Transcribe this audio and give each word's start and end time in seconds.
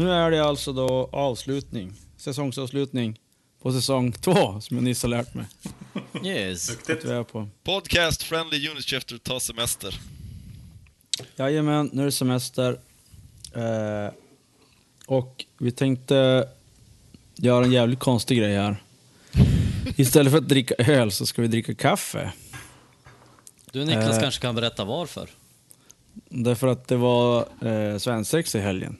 Nu 0.00 0.10
är 0.12 0.30
det 0.30 0.44
alltså 0.44 0.72
då 0.72 1.08
avslutning, 1.12 1.92
säsongsavslutning 2.16 3.20
på 3.62 3.72
säsong 3.72 4.12
två, 4.12 4.60
som 4.60 4.76
jag 4.76 4.84
nyss 4.84 5.02
har 5.02 5.08
lärt 5.08 5.34
mig 5.34 5.44
Yes. 6.24 6.70
att 6.70 7.04
vi 7.04 7.10
är 7.10 7.22
på. 7.22 7.48
Podcast 7.64 8.22
Friendly 8.22 8.68
Unitchefter 8.68 9.18
tar 9.18 9.38
semester. 9.38 9.94
Jajamän, 11.36 11.90
nu 11.92 12.02
är 12.02 12.06
det 12.06 12.12
semester. 12.12 12.80
Eh, 13.54 14.12
och 15.06 15.44
vi 15.58 15.70
tänkte 15.72 16.48
göra 17.36 17.64
en 17.64 17.72
jävligt 17.72 17.98
konstig 17.98 18.38
grej 18.38 18.56
här. 18.56 18.82
Istället 19.96 20.30
för 20.32 20.38
att 20.38 20.48
dricka 20.48 20.74
öl 20.78 21.12
så 21.12 21.26
ska 21.26 21.42
vi 21.42 21.48
dricka 21.48 21.74
kaffe. 21.74 22.32
Du 23.72 23.84
Niklas 23.84 24.16
Eh. 24.16 24.20
kanske 24.22 24.40
kan 24.40 24.54
berätta 24.54 24.84
varför? 24.84 25.30
Därför 26.28 26.66
att 26.68 26.88
det 26.88 26.96
var 26.96 27.48
eh, 27.66 27.98
svensexa 27.98 28.58
i 28.58 28.60
helgen. 28.60 28.96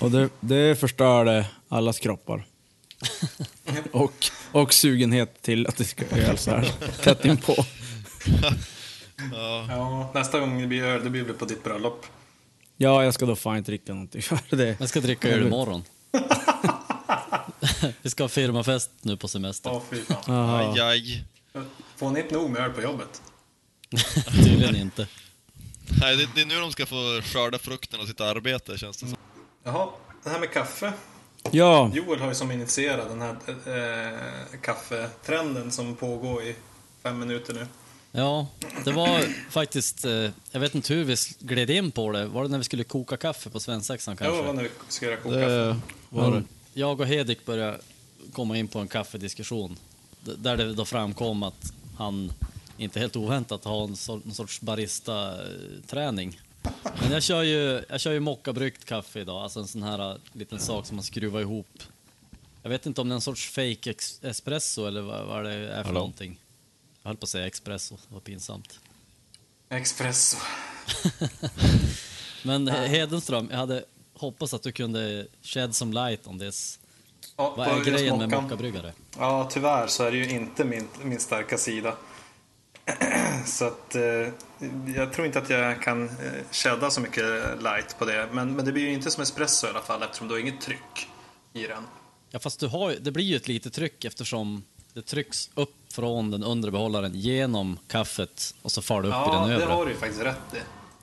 Och 0.00 0.10
det, 0.10 0.28
det 0.40 0.80
förstörde 0.80 1.46
allas 1.68 1.98
kroppar. 1.98 2.46
och, 3.92 4.12
och 4.52 4.72
sugenhet 4.74 5.42
till 5.42 5.66
att 5.66 5.76
det 5.76 5.84
ska 5.84 6.04
öl 6.04 6.38
så 6.38 6.50
här 6.50 6.72
tätt 7.02 7.24
inpå. 7.24 7.64
Ja, 9.68 10.10
nästa 10.14 10.40
gång 10.40 10.60
det 10.60 10.66
blir 10.66 10.84
öl, 10.84 11.04
det 11.04 11.10
blir 11.10 11.22
väl 11.22 11.34
på 11.34 11.44
ditt 11.44 11.64
bröllop. 11.64 12.06
Ja, 12.76 13.04
jag 13.04 13.14
ska 13.14 13.26
då 13.26 13.36
fan 13.36 13.56
inte 13.56 13.70
dricka 13.70 13.92
någonting 13.92 14.22
för 14.22 14.56
det. 14.56 14.76
Jag 14.80 14.88
ska 14.88 15.00
dricka 15.00 15.28
öl 15.28 15.46
imorgon. 15.46 15.84
Vi 18.02 18.10
ska 18.10 18.24
ha 18.24 18.28
firmafest 18.28 18.90
nu 19.02 19.16
på 19.16 19.28
semester. 19.28 19.70
Ja, 19.70 19.82
fy 19.90 20.02
fan. 20.02 20.34
Aha. 20.34 20.72
Aj, 20.72 20.80
aj. 20.80 21.24
Får 21.96 22.10
ni 22.10 22.20
inte 22.20 22.34
nog 22.34 22.50
med 22.50 22.62
öl 22.62 22.70
på 22.70 22.82
jobbet? 22.82 23.22
Tydligen 24.44 24.76
inte. 24.76 25.06
Nej, 26.00 26.16
det, 26.16 26.28
det 26.34 26.40
är 26.40 26.46
nu 26.46 26.60
de 26.60 26.72
ska 26.72 26.86
få 26.86 27.22
skörda 27.22 27.58
frukten 27.58 28.00
av 28.00 28.04
sitt 28.06 28.20
arbete, 28.20 28.78
känns 28.78 28.96
det 28.96 29.06
som. 29.06 29.16
Jaha, 29.68 29.88
det 30.24 30.30
här 30.30 30.40
med 30.40 30.50
kaffe. 30.50 30.92
Ja, 31.50 31.90
Joel 31.94 32.20
har 32.20 32.28
ju 32.28 32.34
som 32.34 32.50
initierat 32.50 33.08
den 33.08 33.20
här 33.22 33.36
eh, 34.52 34.60
kaffetrenden 34.62 35.70
som 35.72 35.96
pågår 35.96 36.42
i 36.42 36.54
fem 37.02 37.18
minuter 37.18 37.54
nu. 37.54 37.66
Ja, 38.12 38.46
det 38.84 38.92
var 38.92 39.20
faktiskt... 39.50 40.04
Eh, 40.04 40.30
jag 40.50 40.60
vet 40.60 40.74
inte 40.74 40.94
hur 40.94 41.04
vi 41.04 41.16
gled 41.38 41.70
in 41.70 41.90
på 41.90 42.12
det. 42.12 42.26
Var 42.26 42.42
det 42.42 42.48
när 42.48 42.58
vi 42.58 42.64
skulle 42.64 42.84
koka 42.84 43.16
kaffe 43.16 43.50
på 43.50 43.60
svensexan 43.60 44.16
Ja, 44.20 44.26
det 44.26 44.30
var 44.30 44.36
kanske? 44.44 44.52
när 44.52 44.62
vi 45.00 45.06
göra 45.06 45.16
kokkaffe. 45.16 45.46
Det 45.46 45.76
var 46.08 46.30
det. 46.32 46.42
Jag 46.74 47.00
och 47.00 47.06
Hedik 47.06 47.46
började 47.46 47.78
komma 48.32 48.56
in 48.58 48.68
på 48.68 48.78
en 48.78 48.88
kaffediskussion. 48.88 49.76
Där 50.20 50.56
det 50.56 50.74
då 50.74 50.84
framkom 50.84 51.42
att 51.42 51.72
han, 51.98 52.32
inte 52.76 53.00
helt 53.00 53.16
oväntat, 53.16 53.64
har 53.64 53.84
en, 53.84 53.96
sor- 53.96 54.22
en 54.26 54.34
sorts 54.34 54.60
barista-träning. 54.60 56.40
Men 57.00 57.12
jag 57.12 57.22
kör 57.22 57.42
ju, 57.42 57.84
jag 57.88 58.00
kör 58.00 58.12
ju 58.12 58.20
mockabryggt 58.20 58.84
kaffe 58.84 59.20
idag, 59.20 59.42
alltså 59.42 59.60
en 59.60 59.66
sån 59.68 59.82
här 59.82 60.10
äh, 60.10 60.16
liten 60.32 60.58
sak 60.58 60.86
som 60.86 60.96
man 60.96 61.02
skruvar 61.04 61.40
ihop. 61.40 61.82
Jag 62.62 62.70
vet 62.70 62.86
inte 62.86 63.00
om 63.00 63.08
det 63.08 63.12
är 63.12 63.14
en 63.14 63.20
sorts 63.20 63.48
fake 63.50 63.90
ex- 63.90 64.24
espresso 64.24 64.86
eller 64.86 65.00
vad, 65.00 65.26
vad 65.26 65.44
det 65.44 65.52
är 65.52 65.68
för 65.68 65.82
Hallå? 65.84 65.98
någonting. 65.98 66.40
Jag 67.02 67.08
höll 67.08 67.16
på 67.16 67.24
att 67.24 67.28
säga 67.30 67.46
espresso, 67.46 67.94
det 68.08 68.14
var 68.14 68.20
pinsamt. 68.20 68.80
Espresso. 69.68 70.36
Men 72.42 72.68
He- 72.68 72.86
Hedenström, 72.86 73.48
jag 73.50 73.58
hade 73.58 73.84
hoppats 74.14 74.54
att 74.54 74.62
du 74.62 74.72
kunde 74.72 75.26
shed 75.42 75.74
some 75.74 75.94
light 76.08 76.26
on 76.26 76.38
this. 76.38 76.78
Ja, 77.36 77.54
Vad 77.56 77.68
är 77.68 77.84
grejen 77.84 78.18
med 78.18 78.30
mockabryggare? 78.30 78.92
Ja, 79.18 79.48
tyvärr 79.52 79.86
så 79.86 80.04
är 80.04 80.10
det 80.10 80.16
ju 80.16 80.30
inte 80.30 80.64
min, 80.64 80.88
min 81.02 81.20
starka 81.20 81.58
sida. 81.58 81.96
Så 83.46 83.64
att 83.66 83.94
eh, 83.94 84.02
jag 84.96 85.12
tror 85.12 85.26
inte 85.26 85.38
att 85.38 85.50
jag 85.50 85.82
kan 85.82 86.04
eh, 86.04 86.12
shedda 86.50 86.90
så 86.90 87.00
mycket 87.00 87.24
light 87.62 87.98
på 87.98 88.04
det. 88.04 88.28
Men, 88.32 88.52
men 88.56 88.64
det 88.64 88.72
blir 88.72 88.82
ju 88.82 88.92
inte 88.92 89.10
som 89.10 89.22
espresso 89.22 89.66
i 89.66 89.70
alla 89.70 89.80
fall 89.80 90.02
eftersom 90.02 90.28
du 90.28 90.34
har 90.34 90.40
inget 90.40 90.60
tryck 90.60 91.08
i 91.52 91.66
den. 91.66 91.82
Ja, 92.30 92.38
fast 92.38 92.60
du 92.60 92.66
har, 92.66 92.94
det 93.00 93.10
blir 93.10 93.24
ju 93.24 93.36
ett 93.36 93.48
litet 93.48 93.72
tryck 93.72 94.04
eftersom 94.04 94.62
det 94.94 95.02
trycks 95.02 95.50
upp 95.54 95.74
från 95.92 96.30
den 96.30 96.44
undre 96.44 96.70
behållaren 96.70 97.14
genom 97.14 97.78
kaffet 97.88 98.54
och 98.62 98.72
så 98.72 98.82
far 98.82 99.02
det 99.02 99.08
upp 99.08 99.14
i 99.14 99.16
Ja, 99.16 99.40
den 99.40 99.48
det 99.48 99.54
övre. 99.54 99.74
har 99.74 99.84
du 99.86 99.92
ju 99.92 99.96
faktiskt 99.98 100.22
rätt 100.22 100.54
i. 100.54 100.58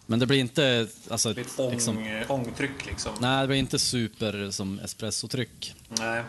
Men 0.05 0.19
det 0.19 0.25
blir 0.25 0.39
inte 0.39 0.87
alltså, 1.09 1.33
Det 1.33 1.41
ett, 1.41 1.55
blir 1.55 1.65
ett 1.65 1.69
ång, 1.69 1.71
liksom, 1.71 2.23
ångtryck 2.27 2.85
liksom. 2.85 3.11
nej, 3.19 3.41
det 3.41 3.47
blir 3.47 3.57
inte 3.57 3.79
super 3.79 4.51
som 4.51 4.79
espressotryck. 4.79 5.75
Nej. 5.87 6.23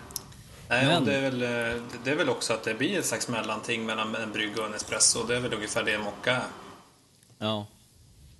Nej, 0.68 0.86
Men- 0.86 1.04
det, 1.04 1.14
är 1.14 1.30
väl, 1.30 1.42
eh, 1.42 1.82
det 2.04 2.10
är 2.10 2.16
väl 2.16 2.28
också 2.28 2.52
att 2.52 2.64
det 2.64 2.74
blir 2.74 2.98
ett 2.98 3.06
slags 3.06 3.28
mellanting 3.28 3.86
mellan 3.86 4.14
en 4.14 4.32
brygga 4.32 4.60
och 4.60 4.68
en 4.68 4.74
espresso. 4.74 5.26
Det 5.26 5.36
är 5.36 5.40
väl 5.40 5.54
ungefär 5.54 5.84
det 5.84 5.98
mocka 5.98 6.36
är. 6.36 6.46
Ja. 7.38 7.66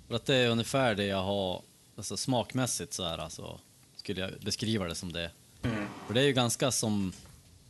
För 0.07 0.15
att 0.15 0.25
det 0.25 0.35
är 0.35 0.49
ungefär 0.49 0.95
det 0.95 1.05
jag 1.05 1.23
har, 1.23 1.61
alltså 1.97 2.17
smakmässigt 2.17 2.93
så 2.93 3.03
här, 3.03 3.17
alltså, 3.17 3.59
skulle 3.95 4.21
jag 4.21 4.31
beskriva 4.41 4.85
det 4.85 4.95
som 4.95 5.13
det. 5.13 5.31
Mm. 5.63 5.87
För 6.07 6.13
det 6.13 6.21
är 6.21 6.25
ju 6.25 6.33
ganska 6.33 6.71
som, 6.71 7.13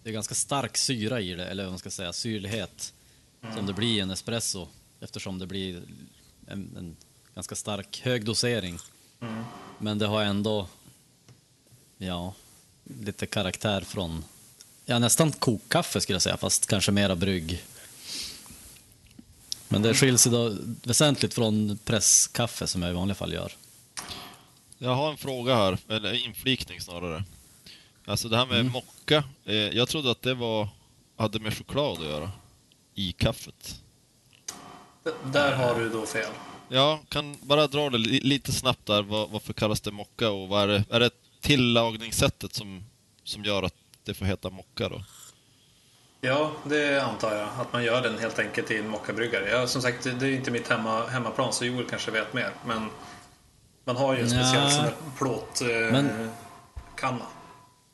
det 0.04 0.10
är 0.10 0.14
ganska 0.14 0.36
stark 0.36 0.78
syra 0.78 1.22
i 1.22 1.34
det, 1.34 1.46
eller 1.46 1.64
vad 1.64 1.72
man 1.72 1.80
ska 1.80 1.90
säga, 1.90 2.14
syrlighet. 2.14 2.94
Mm. 3.42 3.56
Som 3.56 3.66
det 3.66 3.74
blir 3.74 3.98
i 3.98 4.00
en 4.00 4.12
espresso, 4.12 4.68
eftersom 5.00 5.40
det 5.40 5.48
blir 5.48 5.82
en, 6.48 6.76
en 6.78 6.96
ganska 7.36 7.56
stark, 7.56 8.02
hög 8.04 8.26
dosering. 8.26 8.80
Mm. 9.22 9.44
Men 9.80 10.00
det 10.00 10.06
har 10.08 10.24
ändå, 10.24 10.68
ja, 11.98 12.34
lite 12.84 13.26
karaktär 13.26 13.82
från, 13.82 14.24
ja 14.90 15.00
nästan 15.00 15.32
kokkaffe 15.32 16.02
skulle 16.02 16.16
jag 16.16 16.22
säga, 16.22 16.38
fast 16.38 16.68
kanske 16.68 16.92
mera 16.92 17.16
brygg. 17.16 17.64
Men 19.68 19.82
det 19.82 19.94
skiljs 19.94 20.22
sig 20.22 20.32
då 20.32 20.56
väsentligt 20.84 21.34
från 21.34 21.80
presskaffe 21.86 22.68
som 22.68 22.82
jag 22.82 22.92
i 22.92 22.94
vanliga 22.94 23.16
fall 23.16 23.34
gör. 23.34 23.52
Jag 24.78 24.96
har 24.96 25.12
en 25.12 25.18
fråga 25.18 25.56
här, 25.56 25.78
eller 25.90 26.26
inflikning 26.26 26.82
snarare. 26.82 27.24
Alltså 28.06 28.30
det 28.30 28.38
här 28.38 28.44
Mm. 28.44 28.56
med 28.58 28.72
mocka, 28.74 29.24
eh, 29.46 29.56
jag 29.56 29.90
trodde 29.90 30.12
att 30.12 30.22
det 30.22 30.34
var, 30.34 30.70
hade 31.18 31.40
med 31.40 31.58
choklad 31.58 31.98
att 31.98 32.04
göra. 32.06 32.32
I 32.96 33.12
kaffet. 33.12 33.82
D- 35.04 35.12
Där 35.34 35.56
har 35.56 35.80
du 35.80 35.90
då 35.90 36.06
fel. 36.06 36.32
Ja, 36.70 37.00
kan 37.10 37.38
bara 37.42 37.68
dra 37.68 37.90
det 37.90 37.98
li- 37.98 38.20
lite 38.20 38.52
snabbt 38.52 38.86
där, 38.86 39.02
varför 39.02 39.54
kallas 39.54 39.82
det 39.82 39.92
mocka 39.92 40.30
och 40.30 40.48
vad 40.48 40.64
är 40.64 40.68
det, 40.68 40.84
är 40.90 41.00
det 41.00 41.10
tillagningssättet 41.42 42.54
som, 42.54 42.84
som 43.24 43.44
gör 43.46 43.64
att 43.64 43.74
det 44.08 44.14
får 44.14 44.26
heta 44.26 44.50
mocka 44.50 44.90
då? 44.90 45.04
Ja, 46.22 46.52
det 46.66 47.04
antar 47.04 47.36
jag. 47.36 47.50
Att 47.60 47.74
man 47.74 47.84
gör 47.84 48.02
den 48.02 48.20
helt 48.20 48.40
enkelt 48.40 48.72
i 48.72 48.78
en 48.78 48.90
mockabryggare. 48.90 49.50
Ja, 49.50 49.68
som 49.68 49.82
sagt, 49.82 50.04
det 50.04 50.10
är 50.28 50.32
inte 50.32 50.52
mitt 50.52 50.68
hemma, 50.68 51.06
hemmaplan 51.08 51.54
så 51.54 51.66
Joel 51.66 51.86
kanske 51.90 52.12
vet 52.12 52.34
mer. 52.34 52.52
Men 52.66 52.90
man 53.86 53.96
har 53.98 54.16
ju 54.16 54.22
en 54.22 54.30
speciell 54.30 54.64
Nja. 54.64 54.70
sån 54.70 54.84
där 54.84 54.94
plåtkanna. 55.18 56.32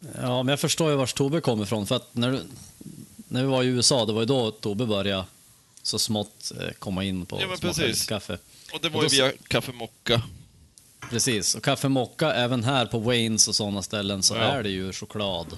Eh. 0.01 0.07
Ja, 0.21 0.43
men 0.43 0.47
jag 0.51 0.59
förstår 0.59 0.89
ju 0.89 0.95
var 0.95 1.05
Tobbe 1.05 1.41
kommer 1.41 1.63
ifrån. 1.63 1.87
För 1.87 1.95
att 1.95 2.15
när, 2.15 2.31
du, 2.31 2.41
när 3.27 3.41
vi 3.41 3.47
var 3.47 3.63
i 3.63 3.67
USA, 3.67 4.05
det 4.05 4.13
var 4.13 4.19
ju 4.21 4.25
då 4.25 4.51
Tobbe 4.51 4.85
började 4.85 5.25
så 5.81 5.99
smått 5.99 6.51
eh, 6.61 6.69
komma 6.79 7.03
in 7.03 7.25
på 7.25 7.41
Ja, 7.41 7.47
precis. 7.61 8.05
kaffe. 8.07 8.37
Och 8.73 8.79
det 8.81 8.87
Och 8.87 8.93
var 8.93 9.03
ju 9.03 9.09
via 9.09 9.31
kaffe 9.47 9.71
mocka. 9.71 10.21
Precis, 11.09 11.55
och 11.55 11.63
kaffe 11.63 11.89
mocka, 11.89 12.33
även 12.33 12.63
här 12.63 12.85
på 12.85 12.99
Waynes 12.99 13.47
och 13.47 13.55
sådana 13.55 13.81
ställen 13.81 14.23
så 14.23 14.35
Ja. 14.35 14.41
är 14.41 14.63
det 14.63 14.69
ju 14.69 14.93
choklad. 14.93 15.57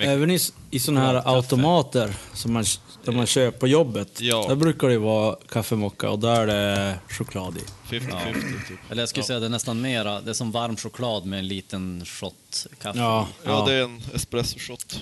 Även 0.00 0.30
i, 0.30 0.38
i 0.70 0.78
såna 0.80 1.00
här 1.00 1.14
Kaffe. 1.14 1.28
automater 1.28 2.14
som 2.34 2.52
man, 2.52 2.64
som 3.04 3.16
man 3.16 3.26
köper 3.26 3.58
på 3.58 3.68
jobbet. 3.68 4.20
Ja. 4.20 4.44
Där 4.48 4.56
brukar 4.56 4.88
det 4.88 4.98
vara 4.98 5.36
kaffemocka 5.48 6.10
och 6.10 6.18
där 6.18 6.40
är 6.40 6.46
det 6.76 6.98
choklad 7.08 7.58
i. 7.58 7.60
50-50 7.94 8.68
typ. 8.68 8.78
Eller 8.90 9.02
jag 9.02 9.08
skulle 9.08 9.24
säga 9.24 9.40
det 9.40 9.46
är 9.46 9.50
nästan 9.50 9.80
mera, 9.80 10.20
det 10.20 10.30
är 10.30 10.34
som 10.34 10.50
varm 10.52 10.76
choklad 10.76 11.26
med 11.26 11.38
en 11.38 11.48
liten 11.48 12.04
shot 12.06 12.66
kaffe. 12.82 12.98
Ja, 12.98 13.28
Ja, 13.44 13.64
det 13.66 13.72
är 13.74 13.82
en 13.84 14.02
espresso 14.14 14.58
shot. 14.58 15.00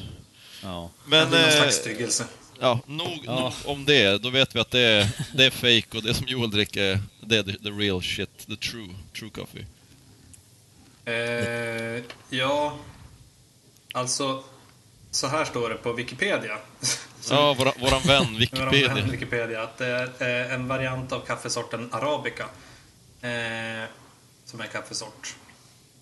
Ja. 0.62 0.90
Men, 1.06 1.30
det 1.30 1.36
är 1.38 1.40
någon 1.42 1.50
eh, 1.50 1.56
slags 1.56 1.76
styggelse. 1.76 2.24
ja, 2.60 2.80
nog, 2.86 3.20
Ja. 3.24 3.40
nog 3.40 3.52
om 3.64 3.84
det. 3.84 4.22
Då 4.22 4.30
vet 4.30 4.56
vi 4.56 4.60
att 4.60 4.70
det 4.70 4.80
är, 4.80 5.08
det 5.34 5.44
är 5.44 5.50
fake 5.50 5.96
och 5.96 6.02
det 6.02 6.14
som 6.14 6.26
Joel 6.28 6.50
dricker, 6.50 7.00
det 7.20 7.36
är 7.36 7.42
the, 7.42 7.52
the 7.52 7.70
real 7.70 8.02
shit. 8.02 8.46
The 8.46 8.56
true, 8.56 8.88
true 9.18 9.30
coffee. 9.30 9.66
Eh, 11.04 12.02
ja, 12.30 12.76
alltså 13.92 14.44
så 15.12 15.26
här 15.26 15.44
står 15.44 15.68
det 15.68 15.74
på 15.76 15.92
Wikipedia. 15.92 16.58
Ja, 17.30 17.54
våra, 17.58 17.72
våran 17.80 18.00
vän 18.02 18.24
Våran 18.26 18.36
Wikipedia. 18.38 18.94
vän 18.94 19.10
Wikipedia. 19.10 19.62
Att 19.62 19.78
det 19.78 19.86
är 19.86 20.46
eh, 20.46 20.54
en 20.54 20.68
variant 20.68 21.12
av 21.12 21.20
kaffesorten 21.20 21.88
arabica. 21.92 22.44
Eh, 23.20 23.88
som 24.44 24.60
är 24.60 24.66
kaffesort. 24.72 25.36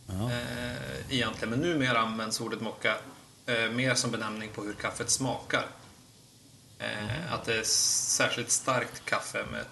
Ja. 0.06 0.30
Eh, 0.32 1.14
egentligen, 1.14 1.50
men 1.50 1.58
numera 1.60 1.98
används 1.98 2.40
ordet 2.40 2.60
mocka 2.60 2.96
eh, 3.46 3.70
mer 3.70 3.94
som 3.94 4.10
benämning 4.10 4.50
på 4.54 4.62
hur 4.64 4.72
kaffet 4.72 5.10
smakar. 5.10 5.66
Eh, 6.78 7.32
att 7.34 7.44
det 7.44 7.54
är 7.54 7.62
särskilt 7.62 8.50
starkt 8.50 9.04
kaffe 9.04 9.44
med 9.52 9.64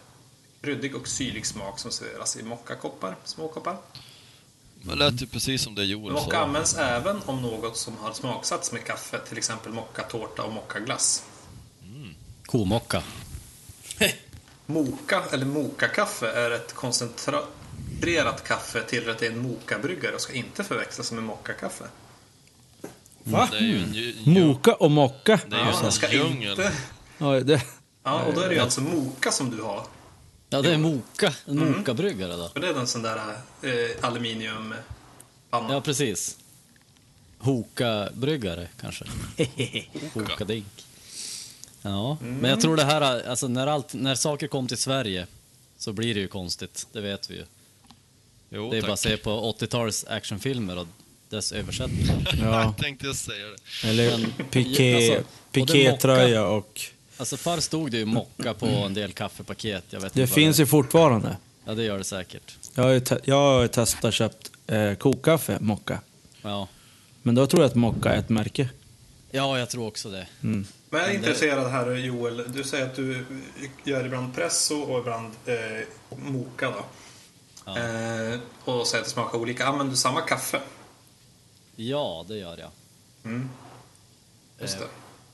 bryddig 0.63 0.97
och 0.97 1.09
syrlig 1.09 1.47
smak 1.47 1.79
som 1.79 1.91
serveras 1.91 2.37
i 2.37 2.43
mockakoppar, 2.43 3.17
småkoppar. 3.25 3.77
Det 4.83 4.95
lät 4.95 5.23
ju 5.23 5.27
precis 5.27 5.63
som 5.63 5.75
det 5.75 5.85
Joel 5.85 6.13
Mocka 6.13 6.31
sa. 6.31 6.37
används 6.43 6.77
även 6.77 7.21
om 7.27 7.43
något 7.43 7.77
som 7.77 7.97
har 7.97 8.13
smaksatts 8.13 8.73
med 8.73 8.85
kaffe, 8.85 9.19
till 9.29 9.39
exempel 9.39 9.73
mockatårta 9.73 10.43
och 10.43 10.53
mockaglass. 10.53 11.23
Komocka. 12.47 13.03
Moka 14.67 15.23
eller 15.33 15.47
mokakaffe 15.47 16.31
är 16.31 16.51
ett 16.51 16.73
koncentra 16.75 17.43
filtrerat 18.01 18.45
kaffe 18.45 18.83
till 18.83 19.11
att 19.11 19.19
det 19.19 19.27
är 19.27 19.31
en 19.31 19.39
mokabryggare 19.43 20.15
och 20.15 20.21
ska 20.21 20.33
inte 20.33 20.65
förväxlas 20.65 21.13
med 21.13 21.23
mockakaffe. 21.23 21.85
Va? 23.25 23.49
En, 23.53 23.65
ju, 23.65 23.79
ju, 23.93 24.31
Moka 24.31 24.75
och 24.75 24.91
mocka. 24.91 25.41
det 25.49 25.57
är 25.57 25.61
ju 25.61 25.67
Ja, 25.83 25.91
en 26.07 26.13
djungel. 26.13 26.51
inte... 26.51 26.73
Ja, 27.19 27.41
det, 27.41 27.63
Ja, 28.03 28.23
och 28.23 28.35
då 28.35 28.41
är 28.41 28.49
det 28.49 28.55
ju 28.55 28.61
alltså 28.61 28.81
moka 28.81 29.31
som 29.31 29.51
du 29.57 29.63
har. 29.63 29.87
Ja, 30.51 30.63
det 30.63 30.75
är 30.75 30.79
Moka. 30.79 31.35
En 31.47 31.59
Moka-bryggare 31.59 32.37
då. 32.37 32.49
För 32.49 32.61
det 32.61 32.69
är 32.69 32.75
en 32.75 32.87
sån 32.87 33.03
där 33.03 33.17
eh, 33.63 33.71
aluminiumpanna. 34.01 34.83
Ja, 35.51 35.81
precis. 35.81 36.39
Hoka-bryggare 37.39 38.69
kanske. 38.81 39.05
Hoka-dink. 40.15 40.85
Ja, 41.83 42.19
men 42.21 42.51
jag 42.51 42.61
tror 42.61 42.77
det 42.77 42.85
här, 42.85 43.29
alltså 43.29 43.49
när, 43.49 43.67
allt, 43.67 43.95
när 43.95 44.15
saker 44.15 44.47
kom 44.49 44.69
till 44.69 44.77
Sverige 44.77 45.27
så 45.79 45.93
blir 45.93 46.15
det 46.15 46.21
ju 46.21 46.29
konstigt, 46.29 46.87
det 46.93 47.01
vet 47.01 47.31
vi 47.31 47.35
ju. 47.35 47.45
Jo, 48.51 48.71
Det 48.71 48.77
är 48.77 48.81
tack. 48.81 48.89
bara 48.89 48.93
att 48.93 49.01
se 49.01 49.17
på 49.17 49.55
80-tals 49.61 50.05
actionfilmer 50.09 50.79
och 50.79 50.87
dess 51.29 51.53
översättningar. 51.53 52.29
ja. 52.43 52.63
Jag 52.63 52.77
tänkte 52.77 53.07
jag 53.07 53.17
säga 53.17 53.47
det. 53.47 53.89
Eller 53.89 54.19
Men- 54.19 54.33
piké, 54.51 54.95
alltså, 54.97 55.13
både 55.53 55.73
pikétröja 55.73 56.47
och... 56.47 56.81
Alltså 57.19 57.37
förr 57.37 57.61
stod 57.61 57.91
det 57.91 57.99
ju 57.99 58.05
mocka 58.05 58.55
på 58.55 58.67
en 58.67 58.95
del 58.95 59.13
kaffepaket. 59.13 59.85
Jag 59.91 60.01
vet 60.01 60.15
Det 60.15 60.21
inte 60.21 60.31
vad 60.33 60.35
finns 60.35 60.61
ju 60.61 60.67
fortfarande. 60.67 61.37
Ja, 61.65 61.75
det 61.75 61.83
gör 61.85 61.99
det 61.99 62.05
säkert. 62.05 62.57
Jag 62.75 62.83
har 62.83 62.91
ju, 62.91 63.01
te- 63.01 63.19
jag 63.25 63.37
har 63.37 63.63
ju 63.63 63.69
testat 63.69 64.05
och 64.05 64.13
köpt 64.13 64.51
eh, 64.67 64.95
kokkaffe, 64.95 65.59
mocka. 65.61 66.01
Ja. 66.43 66.69
Men 67.23 67.35
då 67.35 67.47
tror 67.47 67.63
jag 67.63 67.69
att 67.71 67.75
mocka 67.75 68.09
är 68.15 68.19
ett 68.19 68.29
märke. 68.29 68.69
ja, 69.31 69.59
jag 69.59 69.71
tror 69.71 69.87
också 69.87 70.11
det. 70.11 70.27
Men 70.41 70.67
jag 70.91 71.11
är 71.11 71.15
intresserad 71.15 71.71
här 71.71 71.91
Joel. 71.95 72.45
Du 72.49 72.65
säger 72.65 72.87
att 72.87 72.97
du 72.97 73.25
gör 73.85 74.05
ibland 74.07 74.35
presso 74.35 74.75
och 74.81 74.99
ibland 75.01 75.33
eh, 75.47 75.57
moka 76.19 76.71
då. 76.71 76.85
Ja. 77.65 77.79
Eh, 77.79 78.39
och 78.65 78.87
säger 78.87 79.03
att 79.03 79.09
det 79.09 79.13
smakar 79.15 79.39
olika. 79.39 79.67
Använder 79.67 79.91
du 79.91 79.97
samma 79.97 80.21
kaffe? 80.21 80.61
Ja, 81.77 82.25
det 82.29 82.37
gör 82.37 82.59
jag. 82.59 82.71
Mm. 83.25 83.49
Just 84.61 84.75
Eh, 84.75 84.81
det. 84.81 84.87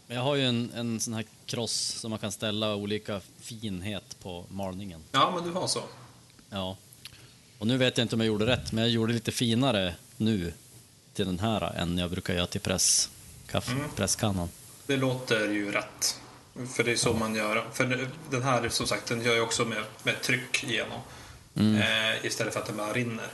Men 0.07 0.17
jag 0.17 0.25
har 0.25 0.35
ju 0.35 0.45
en, 0.47 0.71
en 0.75 1.01
sån 1.01 1.15
här 1.15 1.25
kross 1.46 1.73
som 2.00 2.11
man 2.11 2.19
kan 2.19 2.32
ställa 2.32 2.75
olika 2.75 3.20
finhet 3.41 4.17
på 4.23 4.44
malningen. 4.50 5.00
Ja, 5.12 5.32
men 5.35 5.44
du 5.44 5.50
har 5.58 5.67
så. 5.67 5.82
Ja. 6.50 6.76
Och 7.58 7.67
nu 7.67 7.76
vet 7.76 7.99
jag 7.99 8.05
inte 8.05 8.14
om 8.14 8.20
jag 8.20 8.26
gjorde 8.26 8.46
rätt, 8.46 8.73
men 8.73 8.85
jag 8.85 8.91
gjorde 8.91 9.12
lite 9.12 9.32
finare 9.32 9.94
nu 10.17 10.52
till 11.14 11.26
den 11.26 11.38
här 11.38 11.75
än 11.76 11.99
jag 11.99 12.11
brukar 12.11 12.35
göra 12.35 12.46
till 12.46 12.61
press, 12.61 13.11
kaffe, 13.46 13.73
Mm. 13.73 13.85
presskannan. 13.96 14.49
Det 14.87 14.96
låter 14.96 15.49
ju 15.49 15.73
rätt. 15.73 16.20
För 16.75 16.85
det 16.85 16.93
är 16.93 16.96
så 16.96 17.12
man 17.12 17.35
gör. 17.35 17.64
För 17.73 18.08
den 18.31 18.43
här 18.43 18.69
som 18.69 18.87
sagt, 18.87 19.06
den 19.08 19.23
gör 19.23 19.35
jag 19.35 19.44
också 19.44 19.64
med, 19.64 19.82
med 20.02 20.23
tryck 20.23 20.64
igenom. 20.64 21.00
Eh, 21.56 22.26
istället 22.26 22.52
för 22.52 22.61
att 22.61 22.67
den 22.67 22.76
bara 22.76 22.93
rinner. 22.93 23.29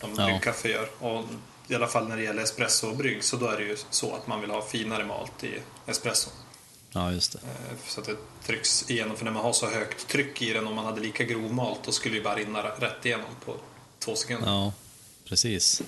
Som 0.00 0.10
Mm. 0.12 0.20
Ja. 0.24 0.26
bryggkaffe 0.30 0.68
gör. 0.68 0.88
Och 0.98 1.24
I 1.68 1.74
alla 1.74 1.86
fall 1.86 2.08
när 2.08 2.16
det 2.16 2.22
gäller 2.22 2.42
espresso 2.42 2.88
och 2.90 2.96
brygg 2.96 3.24
så 3.24 3.36
då 3.36 3.46
är 3.46 3.56
det 3.56 3.64
ju 3.64 3.76
så 3.90 4.14
att 4.16 4.26
man 4.26 4.40
vill 4.40 4.50
ha 4.50 4.62
finare 4.62 5.04
malt 5.04 5.44
i 5.44 5.58
espresso. 5.86 6.30
Ja, 6.92 7.12
just 7.12 7.32
det. 7.32 7.38
Eh, 7.38 7.76
Så 7.88 8.00
att 8.00 8.06
det 8.06 8.16
trycks 8.46 8.90
igenom. 8.90 9.16
För 9.16 9.24
när 9.24 9.32
man 9.32 9.42
har 9.42 9.52
så 9.52 9.66
högt 9.66 10.08
tryck 10.08 10.42
i 10.42 10.52
den, 10.52 10.66
om 10.66 10.74
man 10.74 10.84
hade 10.84 11.00
lika 11.00 11.24
grov 11.24 11.54
malt, 11.54 11.80
då 11.84 11.92
skulle 11.92 12.14
det 12.16 12.20
bara 12.24 12.36
rinna 12.36 12.62
rätt 12.62 13.06
igenom 13.06 13.26
på 13.44 13.54
två 13.98 14.14
sekunder. 14.14 14.46
Ja, 14.48 14.72
precis. 15.28 15.82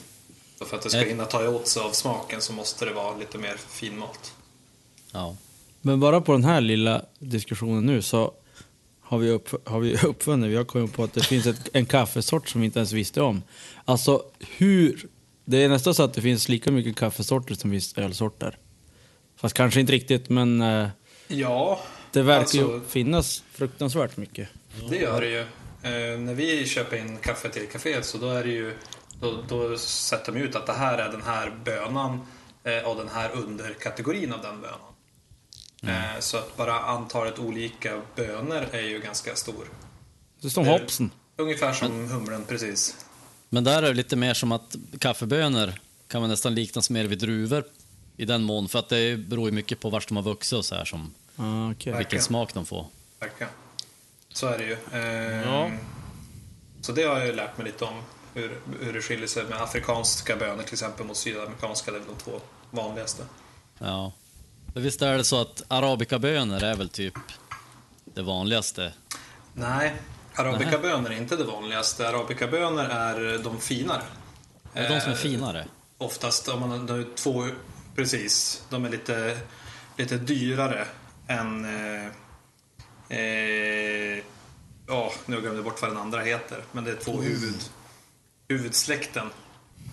Så 0.59 0.65
för 0.65 0.77
att 0.77 0.83
det 0.83 0.91
ska 0.91 1.01
Ett- 1.01 1.09
hinna 1.09 1.25
ta 1.25 1.49
åt 1.49 1.67
sig 1.69 1.83
av 1.83 1.93
smaken 1.93 2.41
så 2.41 2.53
måste 2.53 2.85
det 2.85 2.93
vara 2.93 3.17
lite 3.17 3.39
mer 3.39 3.57
finmalt. 3.69 4.33
Ja. 5.13 5.37
Men 5.81 6.01
bara 6.01 6.21
på 6.21 6.33
den 6.33 6.45
här 6.45 6.61
lilla 6.61 7.03
diskussionen 7.19 7.87
nu 7.87 8.03
så 8.03 8.33
har 9.01 9.19
vi, 9.19 9.31
upp, 9.31 9.69
har 9.69 9.81
vi 9.81 9.97
uppfunnit, 10.03 10.51
vi 10.51 10.57
har 10.57 10.65
kommit 10.65 10.93
på 10.93 11.05
att 11.05 11.13
det 11.13 11.23
finns 11.27 11.47
ett, 11.47 11.69
en 11.73 11.87
kaffesort 11.87 12.49
som 12.49 12.61
vi 12.61 12.65
inte 12.65 12.79
ens 12.79 12.93
visste 12.93 13.21
om. 13.23 13.43
Alltså 13.85 14.25
hur, 14.41 15.07
det 15.45 15.63
är 15.63 15.69
nästan 15.69 15.95
så 15.95 16.03
att 16.03 16.15
det 16.15 16.23
finns 16.23 16.49
lika 16.49 16.71
mycket 16.71 16.97
kaffesorter 16.97 17.55
som 17.55 17.71
finns 17.71 17.99
ölsorter. 17.99 18.59
Fast 19.45 19.57
kanske 19.57 19.81
inte 19.81 19.93
riktigt, 19.93 20.29
men 20.29 20.63
eh, 20.63 20.89
Ja, 21.29 21.81
det 22.13 22.23
verkar 22.23 22.41
alltså- 22.41 22.57
ju 22.57 22.81
finnas 22.89 23.43
fruktansvärt 23.53 24.17
mycket. 24.17 24.49
Det 24.91 24.97
gör 24.97 25.21
det 25.21 25.29
ju. 25.29 25.41
Eh, 25.41 26.19
när 26.19 26.35
vi 26.35 26.67
köper 26.67 26.97
in 26.97 27.17
kaffe 27.17 27.49
till 27.49 27.69
kaféet 27.73 28.03
så 28.03 28.19
då 28.19 28.31
är 28.31 28.45
det 28.45 28.51
ju 28.51 28.75
då, 29.21 29.43
då 29.49 29.79
sätter 29.79 30.33
de 30.33 30.41
ut 30.41 30.57
att 30.57 30.67
det 30.67 30.73
här 30.73 30.99
är 30.99 31.13
den 31.13 31.23
här 31.23 31.53
bönan 31.65 32.21
eh, 32.65 32.89
och 32.89 32.97
den 32.97 33.09
här 33.09 33.31
underkategorin 33.33 34.33
av 34.33 34.43
den 34.43 34.61
bönan. 34.61 35.97
Eh, 35.97 36.21
så 36.21 36.37
att 36.37 36.57
bara 36.57 36.81
antalet 36.81 37.39
olika 37.39 38.01
bönor 38.17 38.67
är 38.73 38.83
ju 38.83 39.01
ganska 39.01 39.35
stor. 39.35 39.65
Det 40.41 40.51
står 40.51 40.65
Det- 40.65 40.71
hoppsen. 40.71 41.11
Ungefär 41.37 41.73
som 41.73 42.09
humlen 42.11 42.45
precis. 42.49 42.97
Men 43.49 43.65
där 43.65 43.83
är 43.83 43.87
det 43.89 43.95
lite 43.95 44.17
mer 44.17 44.35
som 44.35 44.53
att 44.53 44.77
kaffebönor 44.99 45.73
kan 46.09 46.21
man 46.21 46.31
nästan 46.31 46.55
liknas 46.55 46.91
mer 46.91 47.05
vid 47.05 47.19
druvor 47.19 47.65
i 48.17 48.25
den 48.25 48.43
mån, 48.43 48.69
för 48.69 48.79
att 48.79 48.89
det 48.89 49.17
beror 49.19 49.47
ju 49.49 49.53
mycket 49.53 49.81
på 49.81 49.91
vart 49.91 50.09
de 50.09 50.17
har 50.17 50.25
vuxit 50.25 50.53
och 50.59 50.65
så 50.65 50.75
här 50.75 50.85
som 50.85 51.15
Ah. 51.37 51.67
Verkligen. 51.69 51.99
vilken 51.99 52.23
smak 52.23 52.55
de 52.55 52.67
får. 52.67 52.87
Verkligen. 53.21 53.53
Så 54.33 54.47
är 54.47 54.59
det 54.59 54.65
ju. 54.65 54.77
Eh, 54.93 55.49
Ja. 55.53 55.71
Så 56.81 56.93
det 56.93 57.03
har 57.03 57.17
jag 57.19 57.27
ju 57.27 57.33
lärt 57.33 57.57
mig 57.59 57.67
lite 57.67 57.85
om. 57.85 58.03
Hur, 58.35 58.59
hur 58.81 58.93
det 58.93 59.01
skiljer 59.03 59.27
sig 59.27 59.45
med 59.45 59.63
afrikanska 59.63 60.37
bönor 60.37 60.63
till 60.63 60.73
exempel 60.73 61.07
mot 61.07 61.17
sydamerikanska. 61.17 61.91
Det 61.91 61.97
är 61.97 62.01
väl 62.01 62.09
de 62.19 62.25
två 62.25 62.41
vanligaste. 62.71 63.23
Ja. 63.79 64.13
Visst 64.75 65.03
är 65.03 65.17
det 65.19 65.25
så 65.25 65.41
att 65.41 65.63
arabikabönor 65.69 66.63
är 66.63 66.75
väl 66.77 66.89
typ 66.89 67.15
det 68.05 68.23
vanligaste? 68.23 68.93
Nej, 69.53 69.95
arabikabönor 70.35 71.11
är 71.13 71.17
inte 71.17 71.37
det 71.37 71.45
vanligaste. 71.45 72.09
Arabikabönor 72.09 72.85
är 72.85 73.39
de 73.39 73.61
finare. 73.61 74.03
Är 74.75 74.83
det 74.83 74.95
de 74.95 75.01
som 75.01 75.11
är 75.11 75.15
Eh, 75.17 75.21
finare? 75.21 75.67
Oftast, 75.99 76.49
om 76.49 76.61
man 76.61 76.71
har 76.71 77.15
två, 77.17 77.47
precis. 77.95 78.63
De 78.71 78.85
är 78.85 78.89
lite, 78.91 79.39
lite 79.97 80.19
dyrare 80.19 80.87
än... 81.27 81.65
Eh, 81.65 82.07
eh, 83.19 84.23
ja, 84.87 85.13
nu 85.27 85.41
glömde 85.41 85.57
jag 85.57 85.65
bort 85.65 85.83
vad 85.83 85.91
den 85.91 85.99
andra 85.99 86.21
heter. 86.21 86.63
Men 86.73 86.85
det 86.85 86.91
är 86.91 86.97
två 86.97 87.21
huvud, 87.21 87.61
huvudsläkten. 88.49 89.27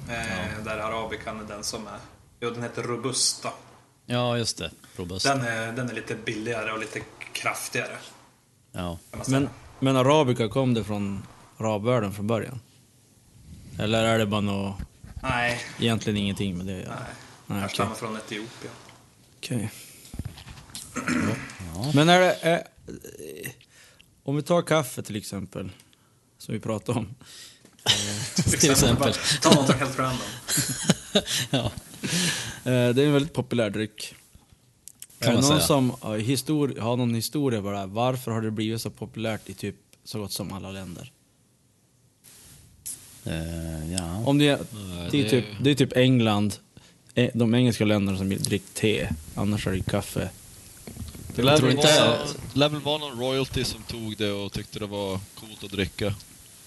Eh, 0.10 0.64
Där 0.66 0.78
arabikan 0.78 1.40
är 1.40 1.44
den 1.44 1.64
som 1.64 1.88
är... 1.88 2.00
Jo, 2.40 2.50
den 2.50 2.64
heter 2.64 2.84
robusta. 2.84 3.50
Ja, 4.06 4.38
just 4.38 4.58
det. 4.58 4.72
Robust. 4.96 5.26
Den 5.26 5.42
är, 5.42 5.72
den 5.72 5.90
är 5.90 5.94
lite 5.94 6.16
billigare 6.16 6.72
och 6.72 6.80
lite 6.80 7.00
kraftigare. 7.34 7.98
Ja. 8.72 8.98
Men, 9.28 9.50
men 9.80 9.96
arabica 9.96 10.48
kom 10.50 10.74
det 10.74 10.84
från 10.84 11.24
arabvärlden 11.58 12.14
från 12.14 12.28
början? 12.28 12.60
Eller 13.80 14.04
är 14.04 14.18
det 14.18 14.26
bara 14.26 14.42
något, 14.42 14.76
Nej, 15.24 15.60
egentligen 15.80 16.18
ingenting 16.18 16.58
med 16.58 16.66
det? 16.66 16.74
nej. 16.74 17.14
Nej, 17.52 17.60
Jag 17.60 17.66
okej. 17.66 17.76
stammar 17.76 17.96
från 17.96 18.18
Etiopien. 18.18 18.74
Okej. 19.38 19.72
Men 21.94 22.10
är 22.10 22.20
det... 22.20 22.34
Är, 22.42 22.64
om 24.24 24.36
vi 24.36 24.42
tar 24.42 24.62
kaffe 24.62 25.04
till 25.04 25.16
exempel, 25.16 25.70
som 26.38 26.54
vi 26.54 26.60
pratade 26.60 27.00
om. 27.00 27.16
Till 28.60 28.72
exempel. 28.72 29.14
Bara 29.44 29.52
Ta 29.52 29.62
något 29.62 29.72
helt 29.76 30.00
random. 30.00 30.20
ja. 31.50 31.72
Eh, 32.72 32.90
Det 32.94 33.02
är 33.04 33.06
en 33.06 33.14
väldigt 33.14 33.34
populär 33.34 33.70
dryck. 33.70 34.16
Kan 35.20 35.30
är 35.30 35.36
det 35.36 35.42
man 35.42 35.50
någon 35.50 35.58
säga. 35.60 35.68
som 35.68 35.92
har, 36.02 36.18
histori- 36.18 36.80
har 36.80 36.98
någon 36.98 37.14
historia 37.16 37.62
bara, 37.62 37.86
varför 37.86 38.32
har 38.32 38.42
det 38.42 38.52
blivit 38.52 38.82
så 38.82 38.90
populärt 38.90 39.50
i 39.50 39.54
typ 39.54 39.76
så 40.04 40.20
gott 40.20 40.32
som 40.32 40.54
alla 40.54 40.72
länder? 40.72 41.12
Eh, 43.26 43.94
ja. 43.94 44.24
Om 44.26 44.38
det, 44.38 44.46
det, 44.46 45.20
är 45.20 45.24
det- 45.24 45.30
typ, 45.30 45.46
det 45.62 45.72
är 45.72 45.76
typ 45.76 45.98
England, 45.98 46.54
eh, 46.54 46.71
de 47.34 47.56
engelska 47.56 47.86
länderna 47.86 48.18
som 48.18 48.30
dricker 48.30 48.74
te, 48.74 49.10
annars 49.36 49.68
är 49.68 49.72
det 49.72 49.84
kaffe. 49.84 50.30
Det 51.36 51.42
lär 51.44 51.58
tror 51.58 51.68
väl, 51.68 51.76
inte- 51.78 52.00
vara, 52.00 52.18
lär 52.54 52.70
väl 52.70 52.82
vara 52.82 52.98
någon 52.98 53.20
royalty 53.20 53.64
som 53.64 53.84
tog 53.84 54.18
det 54.18 54.32
och 54.32 54.52
tyckte 54.54 54.80
det 54.80 54.86
var 54.86 55.20
coolt 55.36 55.64
att 55.64 55.72
dricka. 55.72 56.16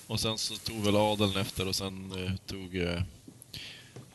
Och 0.07 0.21
sen 0.21 0.39
så 0.39 0.55
tog 0.55 0.85
väl 0.85 0.97
adeln 0.97 1.37
efter 1.37 1.69
och 1.69 1.77
sen 1.77 2.13
eh, 2.27 2.33
tog 2.47 2.77
eh, 2.77 3.01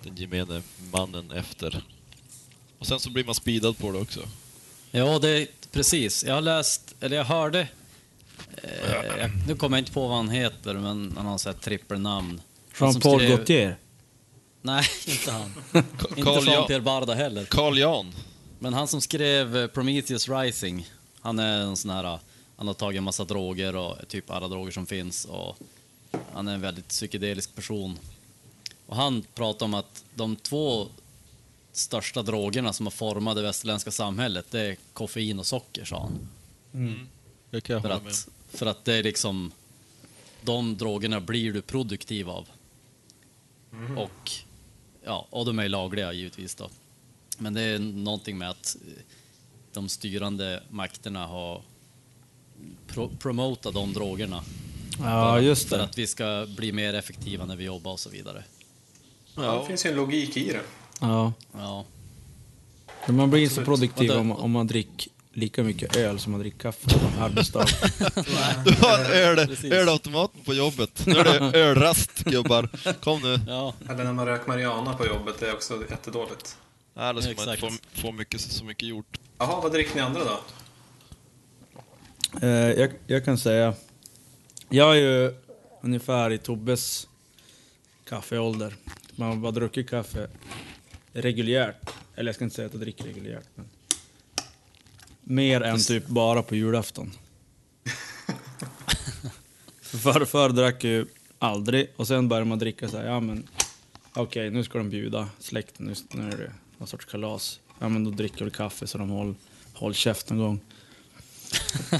den 0.03 0.15
gemene 0.15 0.61
mannen 0.91 1.31
efter. 1.31 1.83
Och 2.79 2.87
sen 2.87 2.99
så 2.99 3.09
blir 3.09 3.23
man 3.23 3.35
speedad 3.35 3.77
på 3.77 3.91
det 3.91 3.97
också. 3.99 4.19
Ja, 4.91 5.19
det 5.19 5.29
är 5.29 5.47
precis. 5.71 6.23
Jag 6.23 6.33
har 6.33 6.41
läst, 6.41 6.95
eller 6.99 7.17
jag 7.17 7.23
hörde, 7.25 7.67
eh, 8.63 8.91
jag, 9.19 9.31
nu 9.47 9.55
kommer 9.55 9.77
jag 9.77 9.81
inte 9.81 9.91
på 9.91 10.07
vad 10.07 10.17
han 10.17 10.29
heter, 10.29 10.73
men 10.73 11.13
han 11.17 11.25
har 11.25 11.37
så 11.37 11.49
här 11.49 11.57
trippelnamn. 11.57 12.41
Jean-Paul 12.79 13.19
skrev- 13.19 13.29
Gaultier. 13.29 13.77
Nej, 14.61 14.85
inte 15.07 15.31
han. 15.31 15.53
Inte 16.17 16.29
Jean-Pierre 16.31 16.81
Barda 16.81 17.13
heller. 17.13 17.45
Carl 17.45 17.77
Jan. 17.77 18.13
Men 18.59 18.73
han 18.73 18.87
som 18.87 19.01
skrev 19.01 19.57
eh, 19.57 19.67
Prometheus 19.67 20.29
Rising, 20.29 20.87
han 21.21 21.39
är 21.39 21.61
en 21.61 21.77
sån 21.77 21.91
här, 21.91 22.19
han 22.57 22.67
har 22.67 22.73
tagit 22.73 22.97
en 22.97 23.03
massa 23.03 23.23
droger 23.23 23.75
och 23.75 24.07
typ 24.07 24.31
alla 24.31 24.47
droger 24.47 24.71
som 24.71 24.85
finns 24.85 25.25
och 25.25 25.57
han 26.33 26.47
är 26.47 26.53
en 26.53 26.61
väldigt 26.61 26.87
psykedelisk 26.87 27.55
person. 27.55 27.99
Och 28.85 28.95
han 28.95 29.23
pratar 29.35 29.65
om 29.65 29.73
att 29.73 30.03
de 30.15 30.35
två 30.35 30.87
största 31.71 32.21
drogerna 32.21 32.73
som 32.73 32.85
har 32.85 32.91
format 32.91 33.35
det 33.35 33.41
västerländska 33.41 33.91
samhället, 33.91 34.45
det 34.51 34.61
är 34.61 34.77
koffein 34.93 35.39
och 35.39 35.45
socker, 35.45 35.85
sa 35.85 35.99
han. 35.99 36.27
Det 37.49 37.61
kan 37.61 37.73
jag 37.73 37.81
För 37.81 37.89
hålla 37.89 38.01
med 38.03 38.11
att, 38.11 38.27
för 38.49 38.65
att 38.65 38.85
det 38.85 38.93
är 38.93 39.03
liksom, 39.03 39.51
de 40.41 40.77
drogerna 40.77 41.19
blir 41.19 41.53
du 41.53 41.61
produktiv 41.61 42.29
av. 42.29 42.47
Mhm. 43.71 43.97
Och, 43.97 44.31
ja, 45.05 45.27
och 45.29 45.45
de 45.45 45.59
är 45.59 45.69
lagliga 45.69 46.13
givetvis 46.13 46.55
då. 46.55 46.69
Men 47.37 47.53
det 47.53 47.61
är 47.61 47.79
någonting 47.79 48.37
med 48.37 48.49
att 48.49 48.77
eh, 48.87 48.93
de 49.73 49.89
styrande 49.89 50.63
makterna 50.69 51.25
har 51.27 51.61
pro 52.87 53.09
promotat 53.19 53.73
de 53.73 53.93
drogerna. 53.93 54.43
Ja, 54.99 55.41
just 55.41 55.69
För 55.69 55.77
det. 55.77 55.83
att 55.83 55.97
vi 55.97 56.07
ska 56.07 56.47
bli 56.57 56.71
mer 56.71 56.93
effektiva 56.93 57.45
när 57.45 57.55
vi 57.55 57.63
jobbar 57.63 57.91
och 57.91 57.99
så 57.99 58.09
vidare. 58.09 58.43
Ja, 59.35 59.59
det 59.59 59.65
finns 59.67 59.85
ju 59.85 59.89
en 59.89 59.95
logik 59.95 60.37
i 60.37 60.51
det. 60.51 60.61
Ja. 61.01 61.33
Ja, 61.53 61.85
Man 63.07 63.29
blir 63.29 63.43
inte 63.43 63.55
så 63.55 63.61
produktiv 63.61 64.11
om, 64.11 64.31
om 64.31 64.51
man 64.51 64.67
dricker 64.67 65.11
lika 65.39 65.63
mycket 65.63 65.95
öl 65.95 66.19
som 66.19 66.31
man 66.31 66.41
dricker 66.41 66.59
kaffe 66.59 66.99
på 66.99 67.05
en 67.05 67.23
arbetsdag. 67.23 67.65
Du 68.65 68.71
har 68.71 69.11
öl, 69.13 69.55
ölautomaten 69.73 70.41
på 70.45 70.53
jobbet. 70.53 71.05
Nu 71.05 71.13
är 71.15 71.23
det 71.23 71.59
ölrast 71.59 72.23
gubbar. 72.23 72.69
Kom 73.03 73.21
nu. 73.21 73.39
ja, 73.47 73.73
Eller 73.89 74.03
när 74.03 74.13
man 74.13 74.25
röker 74.25 74.47
marijuana 74.47 74.93
på 74.93 75.05
jobbet, 75.07 75.35
det 75.39 75.49
är 75.49 75.53
också 75.53 75.83
jättedåligt. 75.89 76.57
Nej, 76.93 77.13
då 77.13 77.21
ska 77.21 77.33
man 77.35 77.49
inte 77.49 77.57
få, 77.57 77.71
få 78.01 78.11
mycket, 78.11 78.41
så 78.41 78.65
mycket 78.65 78.89
gjort. 78.89 79.19
Jaha, 79.37 79.61
vad 79.61 79.71
dricker 79.71 79.95
ni 79.95 80.01
andra 80.01 80.21
då? 80.23 80.39
Eh, 82.41 82.49
jag, 82.49 82.91
jag 83.07 83.25
kan 83.25 83.37
säga, 83.37 83.73
jag 84.69 84.97
är 84.97 85.01
ju 85.01 85.33
ungefär 85.81 86.31
i 86.31 86.37
Tobbes 86.37 87.07
kaffeålder. 88.09 88.75
Man 89.15 89.29
har 89.29 89.35
bara 89.35 89.51
druckit 89.51 89.89
kaffe 89.89 90.27
reguljärt. 91.13 91.89
Eller 92.15 92.27
jag 92.29 92.35
ska 92.35 92.43
inte 92.43 92.55
säga 92.55 92.65
att 92.65 92.73
jag 92.73 92.81
dricker 92.81 93.03
reguljärt. 93.03 93.45
Men 93.55 93.69
mer 95.29 95.61
än 95.61 95.79
typ 95.79 96.07
bara 96.07 96.43
på 96.43 96.55
julafton. 96.55 97.11
För 99.81 99.97
förr, 99.97 100.25
förr 100.25 100.49
drack 100.49 100.83
jag 100.83 100.91
ju 100.91 101.05
aldrig 101.39 101.89
och 101.95 102.07
sen 102.07 102.29
började 102.29 102.45
man 102.45 102.59
dricka 102.59 102.89
så 102.89 102.97
här, 102.97 103.05
ja 103.05 103.19
men 103.19 103.47
okej 104.13 104.49
nu 104.49 104.63
ska 104.63 104.77
de 104.77 104.89
bjuda 104.89 105.29
släkten, 105.39 105.85
nu, 105.85 105.93
nu 106.11 106.31
är 106.31 106.37
det 106.37 106.51
någon 106.77 106.87
sorts 106.87 107.05
kalas. 107.05 107.59
Ja 107.79 107.89
men 107.89 108.03
då 108.03 108.11
dricker 108.11 108.45
vi 108.45 108.51
kaffe 108.51 108.87
så 108.87 108.97
de 108.97 109.09
håller 109.09 109.35
håll 109.73 109.93
käft 109.93 110.29
någon 110.29 110.39
gång. 110.39 110.59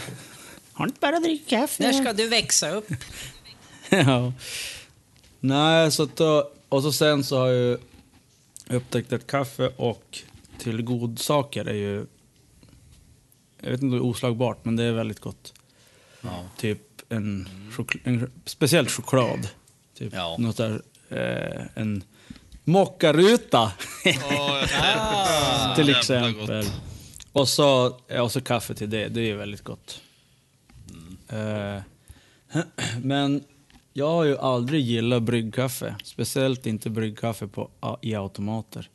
Har 0.73 0.85
inte 0.85 0.99
bara 0.99 1.19
dricka 1.19 1.59
kaffe? 1.59 1.83
När 1.83 1.93
ska 1.93 2.13
du 2.13 2.27
växa 2.27 2.71
upp? 2.71 2.87
ja. 3.89 4.33
Nej, 5.39 5.91
så 5.91 6.03
att 6.03 6.15
då, 6.15 6.51
och 6.69 6.83
så 6.83 6.91
sen 6.91 7.23
så 7.23 7.37
har 7.37 7.47
jag 7.47 7.79
upptäckt 8.69 9.13
att 9.13 9.27
kaffe 9.27 9.67
och 9.77 10.19
till 10.57 10.81
godsaker 10.81 11.65
är 11.65 11.73
ju... 11.73 12.05
Jag 13.61 13.69
vet 13.71 13.81
inte 13.81 13.85
om 13.85 13.91
det 13.91 13.97
är 13.97 14.09
oslagbart, 14.09 14.65
men 14.65 14.75
det 14.75 14.83
är 14.83 14.91
väldigt 14.91 15.19
gott. 15.19 15.53
ja. 16.21 16.43
Typ 16.57 16.81
en, 17.09 17.49
en 18.03 18.31
speciellt 18.45 18.91
choklad. 18.91 19.47
Typ 19.97 20.13
Ja. 20.13 20.35
något 20.39 20.57
där, 20.57 20.81
eh, 21.09 21.61
en 21.75 22.03
mockaruta 22.63 23.71
jag 24.05 25.75
till 25.75 25.89
exempel. 25.89 26.65
Och 27.31 27.49
så, 27.49 27.97
och 28.21 28.31
så 28.31 28.41
kaffe 28.41 28.73
till 28.75 28.89
det, 28.89 29.07
det 29.07 29.21
är 29.29 29.35
väldigt 29.35 29.63
gott. 29.63 30.01
Eh, 31.29 31.81
men 33.03 33.43
jag 33.93 34.07
har 34.09 34.23
ju 34.23 34.37
aldrig 34.37 34.81
gillat 34.81 35.23
bryggkaffe. 35.23 35.95
Speciellt 36.03 36.65
inte 36.65 36.89
bryggkaffe 36.89 37.47
på, 37.47 37.69
i 38.01 38.15
automater. 38.15 38.89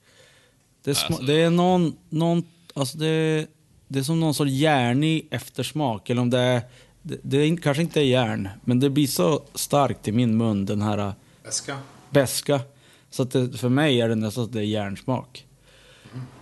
Det 0.84 0.90
är, 0.90 1.04
Alltså- 1.06 1.22
det 1.22 1.34
är 1.34 1.50
någon, 1.50 1.96
någon 2.08 2.42
alltså 2.74 2.98
det, 2.98 3.46
det 3.88 3.98
är 3.98 4.02
som 4.02 4.20
någon 4.20 4.34
sorts 4.34 4.50
järnig 4.50 5.28
eftersmak. 5.30 6.10
Eller 6.10 6.22
om 6.22 6.30
det 6.30 6.38
är, 6.38 6.62
det, 7.02 7.18
det 7.22 7.36
är 7.36 7.56
kanske 7.56 7.82
inte 7.82 8.00
är 8.00 8.04
järn, 8.04 8.48
men 8.64 8.80
det 8.80 8.90
blir 8.90 9.06
så 9.06 9.42
starkt 9.54 10.08
i 10.08 10.12
min 10.12 10.36
mun, 10.36 10.66
den 10.66 10.82
här 10.82 11.12
Väska? 11.44 11.78
beska. 12.10 12.60
Så 13.10 13.22
att 13.22 13.30
det, 13.30 13.58
för 13.58 13.68
mig 13.68 14.00
är 14.00 14.08
det 14.08 14.14
nästan 14.14 14.44
att 14.44 14.52
det 14.52 14.60
är 14.60 14.64
järnsmak. 14.64 15.46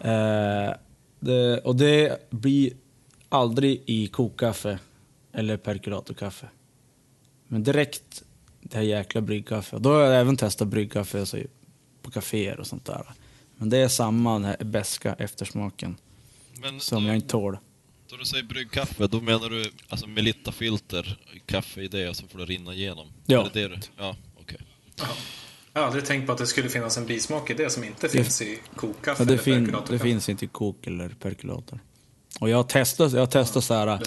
Eh, 0.01 0.73
det, 1.21 1.59
och 1.59 1.77
det 1.77 2.31
blir 2.31 2.73
aldrig 3.29 3.83
i 3.87 4.07
kokkaffe 4.07 4.79
eller 5.33 5.57
perkulatorkaffe. 5.57 6.49
Men 7.49 7.63
direkt 7.63 8.23
det 8.61 8.77
här 8.77 8.85
jäkla 8.85 9.21
bryggkaffe. 9.21 9.79
Då 9.79 9.93
har 9.93 10.01
jag 10.01 10.21
även 10.21 10.37
testat 10.37 10.69
bryggkaffe 10.69 11.21
alltså, 11.21 11.39
på 12.03 12.11
kaféer 12.11 12.61
och 12.61 12.67
sånt 12.67 12.85
där. 12.85 13.13
Men 13.57 13.71
det 13.71 13.79
är 13.79 13.89
samma 13.89 14.33
den 14.33 14.45
här 14.45 14.57
beska 14.65 15.15
eftersmaken 15.15 15.97
Men 16.63 16.81
som 16.81 17.03
då, 17.03 17.09
jag 17.09 17.17
inte 17.17 17.29
tål. 17.29 17.59
då 18.11 18.17
du 18.17 18.25
säger 18.25 18.45
bryggkaffe, 18.45 19.07
då 19.07 19.21
menar 19.21 19.49
du 19.51 19.71
alltså 19.89 20.07
Melitta-filter, 20.07 21.19
kaffe 21.47 21.81
i 21.83 21.89
det 21.89 22.09
och 22.09 22.17
så 22.17 22.29
får 22.29 22.39
det 22.39 22.45
rinna 22.45 22.75
igenom? 22.75 23.09
Ja. 23.27 23.41
Är 23.41 23.51
det 23.53 23.69
det 23.69 23.69
du? 23.69 23.81
Ja, 23.99 24.17
okej. 24.41 24.59
Jag 25.73 25.81
har 25.81 25.87
aldrig 25.87 26.05
tänkt 26.05 26.27
på 26.27 26.33
att 26.33 26.39
det 26.39 26.47
skulle 26.47 26.69
finnas 26.69 26.97
en 26.99 27.07
bismak 27.07 27.51
i 27.51 27.55
det 27.55 27.71
som 27.71 27.85
inte 27.85 28.09
finns 28.09 28.43
i 28.43 28.59
kokkaffe 28.77 29.23
Ja, 29.23 29.25
det, 29.27 29.33
eller 29.33 29.43
fin, 29.43 29.55
det 29.55 29.61
perkulatorkaffe. 29.61 30.05
finns 30.05 30.29
inte 30.29 30.45
i 30.45 30.49
kok 30.49 30.87
eller 30.87 31.09
perkulator. 31.09 31.79
Och 32.41 32.49
jag 32.51 32.57
har 32.57 32.65
testat, 32.65 33.13
jag 33.13 33.21
har 33.21 33.27
testat 33.27 33.65
så 33.65 33.75
här, 33.75 34.01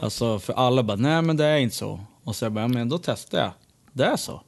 alltså 0.00 0.38
för 0.38 0.52
alla 0.52 0.82
bara, 0.82 0.96
nej 0.96 1.22
men 1.22 1.36
det 1.36 1.44
är 1.44 1.58
inte 1.58 1.76
så. 1.76 2.00
Och 2.24 2.36
så 2.36 2.44
jag 2.44 2.52
bara, 2.52 2.68
men 2.68 2.88
då 2.88 2.98
testar 2.98 3.38
jag. 3.38 3.52
Det 3.92 4.04
är 4.04 4.16
så. 4.16 4.42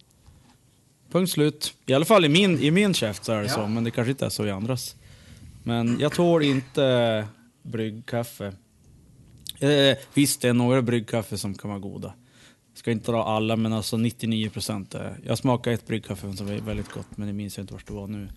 Punkt 1.12 1.30
slut. 1.32 1.74
I 1.86 1.94
alla 1.94 2.04
fall 2.04 2.24
i 2.24 2.28
min, 2.28 2.58
i 2.60 2.70
min 2.70 2.94
käft 2.94 3.24
så 3.24 3.32
är 3.32 3.36
det 3.42 3.48
Ja. 3.48 3.54
så, 3.54 3.66
men 3.66 3.84
det 3.84 3.90
kanske 3.90 4.10
inte 4.10 4.26
är 4.26 4.30
så 4.30 4.46
i 4.46 4.50
andras. 4.50 4.96
Men 5.62 5.96
jag 6.00 6.12
tål 6.12 6.42
inte 6.42 7.26
bryggkaffe. 7.66 8.52
Eh, 9.58 9.96
visst, 10.14 10.40
det 10.40 10.48
är 10.48 10.52
några 10.54 10.82
bryggkaffe 10.82 11.38
som 11.38 11.54
kan 11.54 11.70
vara 11.70 11.80
goda. 11.80 12.14
Ska 12.74 12.90
inte 12.90 13.12
dra 13.12 13.24
alla, 13.24 13.56
men 13.56 13.72
alltså 13.72 13.96
99 13.96 14.50
procent. 14.50 14.94
Jag 15.24 15.38
smakade 15.38 15.74
ett 15.74 15.86
bryggkaffe 15.86 16.36
som 16.36 16.46
var 16.46 16.54
väldigt 16.54 16.92
gott, 16.92 17.16
men 17.16 17.26
det 17.26 17.32
minns 17.32 17.56
jag 17.56 17.62
inte 17.62 17.74
vart 17.74 17.86
det 17.86 17.92
var 17.92 18.06
nu. 18.06 18.28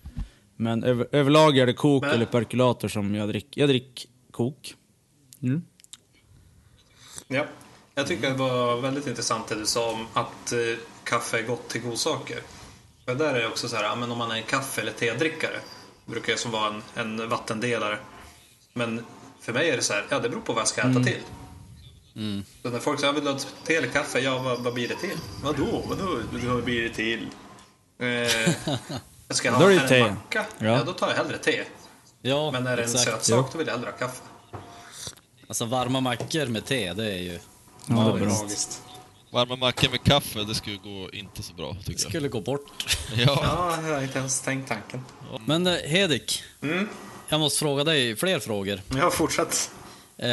Men 0.56 0.84
över, 0.84 1.08
överlag 1.12 1.58
är 1.58 1.66
det 1.66 1.72
kok 1.72 2.02
Men- 2.02 2.10
eller 2.10 2.26
perkulator 2.26 2.88
som 2.88 3.14
jag 3.14 3.28
dricker. 3.28 3.60
Jag 3.60 3.68
dricker 3.68 4.10
kok. 4.30 4.74
Mm. 5.42 5.62
Ja. 7.28 7.46
Jag 7.94 8.06
tycker 8.06 8.30
det 8.30 8.36
var 8.36 8.80
väldigt 8.80 9.06
intressant 9.06 9.48
det 9.48 9.54
du 9.54 9.66
sa 9.66 9.92
om 9.92 10.06
att 10.12 10.52
eh, 10.52 10.58
kaffe 11.04 11.38
är 11.38 11.42
gott 11.42 11.68
till 11.68 11.80
godsaker. 11.82 12.38
För 13.04 13.14
där 13.14 13.34
är 13.34 13.40
det 13.40 13.48
också 13.48 13.68
så 13.68 13.76
här, 13.76 13.84
ja, 13.84 13.94
men 13.96 14.10
om 14.10 14.18
man 14.18 14.30
är 14.30 14.34
en 14.36 14.42
kaffe 14.42 14.80
eller 14.80 14.92
tedrickare, 14.92 15.60
brukar 16.06 16.32
jag 16.32 16.38
som 16.38 16.50
vara 16.50 16.74
en, 16.74 16.82
en 17.20 17.28
vattendelare. 17.28 17.98
Men 18.72 19.04
för 19.42 19.52
mig 19.52 19.70
är 19.70 19.76
det 19.76 19.82
så 19.82 19.92
här, 19.92 20.06
ja 20.10 20.18
det 20.18 20.28
beror 20.28 20.40
på 20.40 20.52
vad 20.52 20.60
jag 20.60 20.68
ska 20.68 20.80
äta 20.80 20.88
Mm. 20.90 21.04
till. 21.04 21.20
Så 22.62 22.70
när 22.70 22.78
folk 22.78 23.00
säger, 23.00 23.12
jag 23.14 23.20
vill 23.20 23.28
ha 23.30 23.36
ett 23.36 23.46
te 23.66 23.74
eller 23.76 23.88
kaffe, 23.88 24.18
ja 24.20 24.38
vad, 24.42 24.60
vad 24.62 24.74
blir 24.74 24.88
det 24.88 24.94
till? 24.96 25.16
Vadå, 25.42 25.82
vadå, 25.88 26.20
vad 26.54 26.64
blir 26.64 26.82
det 26.82 26.94
till? 26.94 27.26
Eh, 28.00 28.06
jag 29.28 29.36
ska 29.36 29.50
Då 29.50 29.56
ha 29.56 29.68
det 29.68 29.80
en 29.80 29.88
te. 29.88 30.00
macka, 30.10 30.46
Ja. 30.58 30.66
ja. 30.66 30.82
då 30.86 30.92
tar 30.92 31.08
jag 31.08 31.16
hellre 31.16 31.38
te. 31.38 31.64
ja 32.22 32.50
Men 32.50 32.66
är 32.66 32.76
det 32.76 32.82
en 32.82 32.88
exakt. 32.88 33.04
sötsak, 33.24 33.52
då 33.52 33.58
vill 33.58 33.66
jag 33.66 33.74
hellre 33.74 33.90
ha 33.90 33.96
kaffe. 33.98 34.22
Alltså 35.48 35.64
varma 35.64 36.00
mackor 36.00 36.46
med 36.46 36.64
te, 36.64 36.92
det 36.92 37.04
är 37.12 37.18
ju... 37.18 37.38
Ja, 37.86 38.16
det. 38.18 38.24
Magiskt. 38.26 38.82
Varma 39.30 39.56
mackor 39.56 39.90
med 39.90 40.02
kaffe, 40.02 40.38
det 40.44 40.54
skulle 40.54 40.76
gå 40.76 41.10
inte 41.12 41.42
så 41.42 41.54
bra 41.54 41.74
tycker 41.74 41.92
jag. 41.92 42.00
skulle 42.00 42.28
gå 42.28 42.40
bort. 42.40 42.96
Ja. 43.16 43.40
Ja, 43.42 43.88
jag 43.88 43.94
har 43.94 44.02
inte 44.02 44.18
ens 44.18 44.40
tänkt 44.40 44.68
tanken. 44.68 45.04
Men 45.46 45.66
eh, 45.66 45.74
Hedik, 45.74 46.42
Mm. 46.62 46.88
Jag 47.30 47.40
måste 47.40 47.58
fråga 47.58 47.84
dig 47.84 48.16
fler 48.16 48.38
frågor. 48.40 48.80
Jag 48.88 49.02
har 49.04 49.10
fortsatt. 49.10 49.70
Eh, 50.16 50.26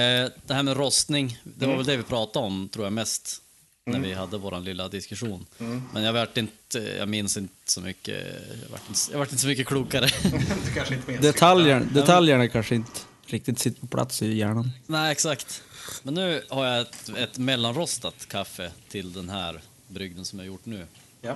det 0.45 0.53
här 0.53 0.63
med 0.63 0.77
rostning, 0.77 1.39
det 1.43 1.65
var 1.65 1.73
Mm. 1.73 1.77
väl 1.77 1.85
det 1.85 1.97
vi 1.97 2.03
pratade 2.03 2.45
om 2.45 2.69
tror 2.69 2.85
jag 2.85 2.93
mest 2.93 3.41
när 3.85 3.99
vi 3.99 4.13
hade 4.13 4.37
vår 4.37 4.59
lilla 4.59 4.87
diskussion. 4.87 5.45
Men 5.93 6.03
jag 6.03 6.13
vart 6.13 6.37
inte, 6.37 6.79
jag 6.79 7.09
minns 7.09 7.37
inte 7.37 7.53
så 7.65 7.81
mycket, 7.81 8.15
jag 8.63 8.69
vart 8.71 8.81
inte, 8.89 8.99
jag 9.11 9.19
vart 9.19 9.31
inte 9.31 9.41
så 9.41 9.47
mycket 9.47 9.67
klokare. 9.67 10.07
Du 10.65 10.73
kanske 10.73 10.95
inte 10.95 11.11
minns. 11.11 11.21
Detaljer, 11.21 11.79
detaljerna 11.93 12.47
kanske 12.47 12.75
inte 12.75 12.99
riktigt 13.25 13.59
sitter 13.59 13.81
på 13.81 13.87
plats 13.87 14.21
i 14.21 14.33
hjärnan. 14.37 14.71
Nej, 14.87 15.11
exakt. 15.11 15.63
Men 16.03 16.13
nu 16.13 16.43
har 16.49 16.65
jag 16.65 16.81
ett, 16.81 17.09
ett 17.17 17.37
mellanrostat 17.37 18.25
kaffe 18.27 18.71
till 18.89 19.13
den 19.13 19.29
här 19.29 19.61
brygden 19.87 20.25
som 20.25 20.39
jag 20.39 20.45
gjort 20.47 20.65
nu. 20.65 20.87
Ja. 21.21 21.35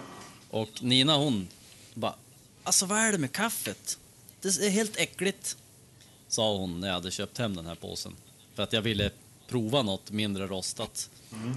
Och 0.50 0.70
Nina 0.82 1.18
hon 1.18 1.48
bara, 1.94 2.16
alltså 2.64 2.86
vad 2.86 3.00
är 3.00 3.12
det 3.12 3.18
med 3.18 3.32
kaffet? 3.32 3.98
Det 4.42 4.48
är 4.48 4.70
helt 4.70 4.98
äckligt. 4.98 5.58
Sa 6.28 6.58
hon 6.58 6.80
när 6.80 6.88
jag 6.88 6.96
hade 6.96 7.12
köpt 7.12 7.38
hem 7.38 7.56
den 7.56 7.66
här 7.66 7.76
påsen. 7.76 8.16
För 8.56 8.64
att 8.64 8.74
jag 8.74 8.82
ville 8.82 9.12
prova 9.48 9.82
något 9.82 10.12
mindre 10.12 10.48
rostat. 10.48 11.10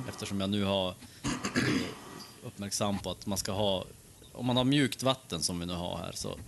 Eftersom 0.08 0.40
jag 0.40 0.50
nu 0.50 0.64
har 0.64 0.94
blivit 1.54 1.82
uppmärksam 2.44 2.98
på 2.98 3.10
att 3.10 3.26
man 3.26 3.38
ska 3.38 3.52
ha, 3.52 3.84
om 4.32 4.46
man 4.46 4.56
har 4.56 4.64
mjukt 4.64 5.02
vatten 5.02 5.42
som 5.42 5.60
vi 5.60 5.66
nu 5.66 5.72
har 5.72 5.98
här 5.98 6.12
så, 6.12 6.38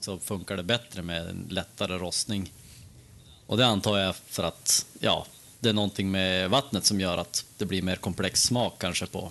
så 0.00 0.18
funkar 0.18 0.56
det 0.56 0.62
bättre 0.62 1.02
med 1.02 1.28
en 1.28 1.46
lättare 1.50 1.98
rostning. 1.98 2.52
Och 3.46 3.56
det 3.56 3.66
antar 3.66 3.98
jag 3.98 4.16
för 4.16 4.42
att, 4.42 4.86
ja, 5.00 5.26
det 5.60 5.68
är 5.68 5.72
någonting 5.72 6.10
med 6.10 6.50
vattnet 6.50 6.84
som 6.84 7.00
gör 7.00 7.18
att 7.18 7.44
det 7.56 7.64
blir 7.64 7.82
mer 7.82 7.96
komplex 7.96 8.42
smak 8.42 8.74
kanske 8.78 9.06
på, 9.06 9.30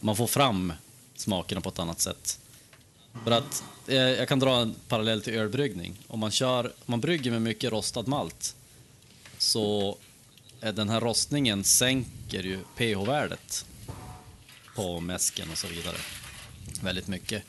man 0.00 0.16
får 0.16 0.26
fram 0.26 0.72
smakerna 1.14 1.60
på 1.60 1.68
ett 1.68 1.78
annat 1.78 2.00
sätt. 2.00 2.40
För 3.24 3.30
att, 3.30 3.64
eh, 3.86 3.96
jag 3.96 4.28
kan 4.28 4.38
dra 4.38 4.56
en 4.56 4.74
parallell 4.88 5.22
till 5.22 5.34
ölbryggning. 5.34 5.98
Om 6.06 6.20
man, 6.20 6.30
kör, 6.30 6.64
om 6.64 6.84
man 6.86 7.00
brygger 7.00 7.30
med 7.30 7.42
mycket 7.42 7.72
rostad 7.72 8.02
malt 8.06 8.56
så 9.38 9.96
är 10.60 10.72
den 10.72 10.88
här 10.88 11.00
rostningen 11.00 11.64
sänker 11.64 12.42
ju 12.42 12.58
pH-värdet 12.76 13.64
på 14.74 15.00
mäsken 15.00 15.50
och 15.50 15.58
så 15.58 15.66
vidare. 15.66 15.96
Väldigt 16.82 17.08
mycket. 17.08 17.42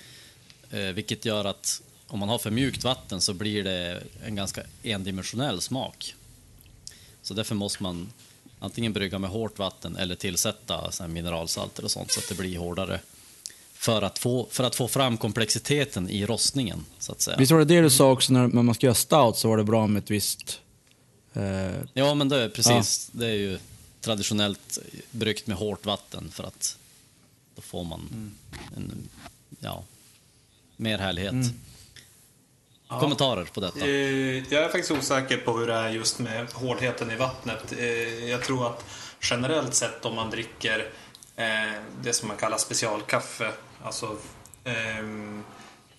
Eh, 0.71 0.79
vilket 0.79 1.25
gör 1.25 1.45
att 1.45 1.81
om 2.07 2.19
man 2.19 2.29
har 2.29 2.37
för 2.37 2.51
mjukt 2.51 2.83
vatten 2.83 3.21
så 3.21 3.33
blir 3.33 3.63
det 3.63 4.03
en 4.25 4.35
ganska 4.35 4.63
endimensionell 4.83 5.61
smak. 5.61 6.15
Så 7.21 7.33
därför 7.33 7.55
måste 7.55 7.83
man 7.83 8.13
antingen 8.59 8.93
brygga 8.93 9.19
med 9.19 9.29
hårt 9.29 9.59
vatten 9.59 9.95
eller 9.95 10.15
tillsätta 10.15 10.91
så 10.91 11.03
här 11.03 11.07
mineralsalter 11.07 11.83
och 11.83 11.91
sånt 11.91 12.11
så 12.11 12.19
att 12.19 12.29
det 12.29 12.35
blir 12.35 12.57
hårdare. 12.57 12.99
För 13.81 14.01
att 14.01 14.19
få, 14.19 14.47
för 14.51 14.63
att 14.63 14.75
få 14.75 14.87
fram 14.87 15.17
komplexiteten 15.17 16.09
i 16.09 16.25
rostningen, 16.25 16.85
så 16.99 17.11
att 17.11 17.21
säga. 17.21 17.37
Visst 17.37 17.51
var 17.51 17.59
det 17.59 17.65
det 17.65 17.81
du 17.81 17.89
sa 17.89 18.11
också 18.11 18.33
när 18.33 18.47
när 18.47 18.63
man 18.63 18.75
ska 18.75 18.85
göra 18.87 18.95
stout 18.95 19.37
så 19.37 19.49
var 19.49 19.57
det 19.57 19.63
bra 19.63 19.87
med 19.87 20.03
ett 20.03 20.11
visst... 20.11 20.59
Eh, 21.33 21.71
Ja, 21.93 22.13
men 22.13 22.29
det 22.29 22.43
är 22.43 22.49
precis. 22.49 23.09
Det 23.13 23.25
är 23.27 23.33
ju 23.33 23.59
traditionellt 24.01 24.79
bryggt 25.11 25.47
med 25.47 25.57
hårt 25.57 25.85
vatten 25.85 26.31
för 26.33 26.43
att 26.43 26.77
då 27.55 27.61
får 27.61 27.83
man 27.83 28.31
en, 28.77 29.09
ja, 29.59 29.83
mer 30.77 30.97
härlighet. 30.97 31.33
Kommentarer 32.87 33.45
på 33.45 33.59
detta? 33.59 33.79
Eh, 33.79 34.53
Jag 34.53 34.63
är 34.63 34.69
faktiskt 34.69 34.91
osäker 34.91 35.37
på 35.37 35.57
hur 35.57 35.67
det 35.67 35.73
är 35.73 35.89
just 35.89 36.19
med 36.19 36.47
hårdheten 36.53 37.11
i 37.11 37.15
vattnet. 37.15 37.73
Eh, 37.77 37.85
Jag 38.29 38.43
tror 38.43 38.67
att 38.67 38.85
generellt 39.21 39.73
sett 39.73 40.05
om 40.05 40.15
man 40.15 40.29
dricker 40.29 40.89
det 42.01 42.13
som 42.13 42.27
man 42.27 42.37
kallar 42.37 42.57
specialkaffe, 42.57 43.51
alltså 43.83 44.17
ehm, 44.63 45.43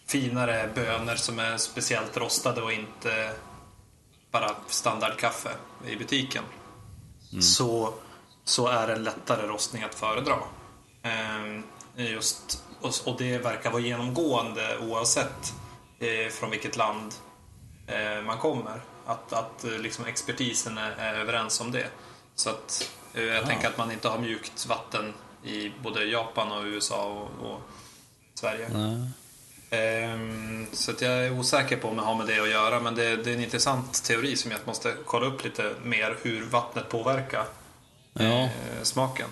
finare 0.07 0.71
bönor 0.75 1.15
som 1.15 1.39
är 1.39 1.57
speciellt 1.57 2.17
rostade 2.17 2.63
och 2.63 2.73
inte 2.73 3.33
bara 4.31 4.57
standardkaffe 4.69 5.51
i 5.87 5.97
butiken, 5.97 6.45
så, 7.41 7.95
så 8.45 8.67
är 8.67 8.89
en 8.89 9.05
lättare 9.05 9.47
rostning 9.47 9.83
att 9.83 9.95
föredra. 9.95 10.37
Ehm, 11.03 11.63
Just, 11.97 12.65
och, 12.81 13.15
det 13.19 13.39
verkar 13.39 13.71
vara 13.71 13.83
genomgående 13.83 14.79
oavsett 14.79 15.55
eh, 15.99 16.31
från 16.31 16.51
vilket 16.51 16.77
land 16.77 17.15
eh, 17.87 18.23
man 18.25 18.39
kommer. 18.39 18.81
Att, 19.07 19.33
att 19.33 19.65
eh, 19.65 19.79
liksom 19.79 20.05
expertisen 20.07 20.79
är 20.79 21.15
överens 21.15 21.61
om 21.61 21.73
det. 21.73 21.87
Så 22.35 22.51
att 22.51 22.91
eh, 23.15 23.23
jag 23.23 23.47
tänker 23.47 23.69
att 23.69 23.79
man 23.79 23.93
inte 23.93 24.09
har 24.09 24.19
mjukt 24.19 24.67
vatten 24.67 25.13
i 25.45 25.73
både 25.83 26.05
Japan 26.05 26.53
och 26.53 26.65
USA 26.65 27.05
och, 27.05 27.47
och 27.51 27.61
Sverige. 28.35 28.69
Ehm, 29.71 30.67
så 30.73 30.91
att 30.91 31.01
jag 31.01 31.13
är 31.27 31.39
osäker 31.39 31.77
på 31.77 31.89
om 31.89 31.97
det 31.97 32.03
har 32.03 32.15
med 32.15 32.27
det 32.27 32.41
att 32.41 32.51
göra 32.51 32.81
men 32.81 32.95
det, 32.95 33.17
det 33.17 33.31
är 33.31 33.35
en 33.35 33.43
intressant 33.43 34.05
teori 34.05 34.37
som 34.37 34.51
jag 34.51 34.61
måste 34.65 34.95
kolla 35.07 35.27
upp 35.27 35.45
lite 35.45 35.75
mer 35.85 36.17
hur 36.23 36.45
vattnet 36.45 36.89
påverkar 36.89 37.45
Ja. 38.13 38.23
eh, 38.43 38.51
smaken. 38.83 39.29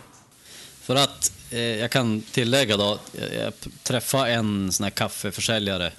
För 0.81 0.95
att 0.97 1.33
eh, 1.51 1.61
jag 1.61 1.91
kan 1.91 2.23
tillägga 2.23 2.77
då, 2.77 2.99
jag, 3.33 3.53
träffade 3.83 4.33
en 4.33 4.73
sån 4.73 4.85
här 4.85 4.91
kaffeförsäljare 4.91 5.93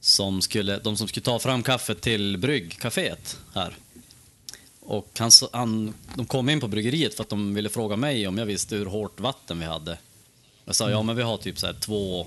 som 0.00 0.42
skulle, 0.42 0.78
de 0.78 0.96
som 0.96 1.08
skulle 1.08 1.24
ta 1.24 1.38
fram 1.38 1.62
kaffet 1.62 2.00
till 2.00 2.38
bryggcaféet 2.38 3.38
här. 3.54 3.76
Och 4.84 5.08
han, 5.18 5.30
han, 5.52 5.94
de 6.14 6.26
kom 6.26 6.48
in 6.48 6.60
på 6.60 6.68
bryggeriet 6.68 7.14
för 7.14 7.22
att 7.22 7.28
de 7.28 7.54
ville 7.54 7.68
fråga 7.68 7.96
mig 7.96 8.28
om 8.28 8.38
jag 8.38 8.46
visste 8.46 8.76
hur 8.76 8.86
hårt 8.86 9.20
vatten 9.20 9.58
vi 9.58 9.64
hade. 9.64 9.98
Jag 10.64 10.74
sa 10.74 10.90
ja, 10.90 11.02
men 11.02 11.16
vi 11.16 11.22
har 11.22 11.36
typ 11.36 11.58
så 11.58 11.66
här 11.66 11.74
två, 11.80 12.26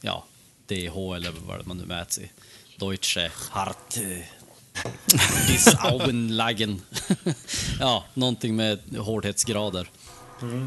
ja, 0.00 0.24
DH 0.66 0.96
eller 1.16 1.32
vad 1.46 1.66
man 1.66 1.76
nu 1.76 1.84
mäts 1.86 2.18
i. 2.18 2.30
Deutsche 2.76 3.30
Hart 3.50 3.96
bis 5.48 5.74
Augenlagen. 5.78 6.82
ja, 7.80 8.04
någonting 8.14 8.56
med 8.56 8.80
hårdhetsgrader. 8.98 9.90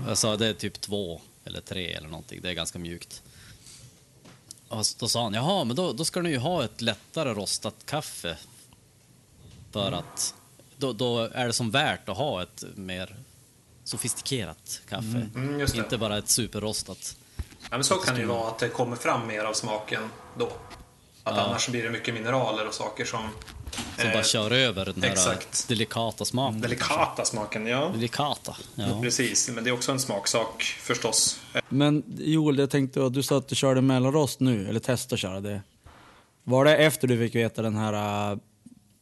Jag 0.07 0.17
sa 0.17 0.37
det 0.37 0.47
är 0.47 0.53
typ 0.53 0.81
två 0.81 1.21
eller 1.45 1.61
tre 1.61 1.93
eller 1.93 2.07
någonting. 2.07 2.39
Det 2.41 2.49
är 2.49 2.53
ganska 2.53 2.79
mjukt. 2.79 3.21
Och 4.67 4.85
då 4.99 5.07
sa 5.07 5.23
han, 5.23 5.33
jaha, 5.33 5.63
men 5.63 5.75
då, 5.75 5.93
då 5.93 6.05
ska 6.05 6.21
ni 6.21 6.29
ju 6.29 6.37
ha 6.37 6.63
ett 6.63 6.81
lättare 6.81 7.33
rostat 7.33 7.75
kaffe. 7.85 8.37
För 9.71 9.91
att 9.91 10.35
då, 10.83 10.93
då 10.93 11.19
är 11.19 11.47
det 11.47 11.53
som 11.53 11.71
värt 11.71 12.09
att 12.09 12.17
ha 12.17 12.43
ett 12.43 12.63
mer 12.75 13.15
sofistikerat 13.83 14.81
kaffe. 14.89 15.29
Mm, 15.35 15.59
just 15.59 15.73
det. 15.73 15.79
Inte 15.79 15.97
bara 15.97 16.17
ett 16.17 16.29
superrostat. 16.29 17.17
Ja, 17.37 17.43
men 17.71 17.83
så 17.83 17.95
kan 17.95 18.15
det 18.15 18.21
ju 18.21 18.27
vara 18.27 18.47
att 18.47 18.59
det 18.59 18.69
kommer 18.69 18.95
fram 18.95 19.27
mer 19.27 19.43
av 19.43 19.53
smaken 19.53 20.01
då. 20.37 20.51
Att 21.23 21.37
annars 21.37 21.69
blir 21.69 21.83
det 21.83 21.89
mycket 21.89 22.13
mineraler 22.13 22.67
och 22.67 22.73
saker 22.73 23.05
som... 23.05 23.29
Som 23.97 24.07
eh, 24.07 24.13
bara 24.13 24.23
kör 24.23 24.51
över 24.51 24.85
den 24.85 25.03
här 25.03 25.11
exakt. 25.11 25.67
delikata 25.67 26.25
smaken. 26.25 26.61
Delikata 26.61 27.25
smaken, 27.25 27.67
ja. 27.67 27.91
Delikata, 27.93 28.55
ja. 28.75 29.01
Precis, 29.01 29.49
men 29.49 29.63
det 29.63 29.69
är 29.69 29.71
också 29.71 29.91
en 29.91 29.99
smaksak 29.99 30.63
förstås. 30.63 31.39
men 31.69 32.03
Joel, 32.17 32.57
jag 32.57 32.69
tänkte 32.69 33.05
att 33.05 33.13
du 33.13 33.23
sa 33.23 33.37
att 33.37 33.47
du 33.47 33.55
körde 33.55 33.81
mellanrost 33.81 34.39
nu, 34.39 34.69
eller 34.69 34.79
testade 34.79 35.13
att 35.13 35.19
köra 35.19 35.39
det. 35.39 35.61
Var 36.43 36.65
det 36.65 36.77
efter 36.77 37.07
du 37.07 37.17
fick 37.17 37.35
veta 37.35 37.61
den 37.61 37.75
här 37.75 38.31
uh, 38.31 38.39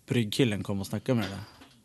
bryggkillen 0.08 0.63
kom 0.63 0.80
och 0.82 0.88
snackade 0.88 1.20
med 1.20 1.30
dig? 1.30 1.39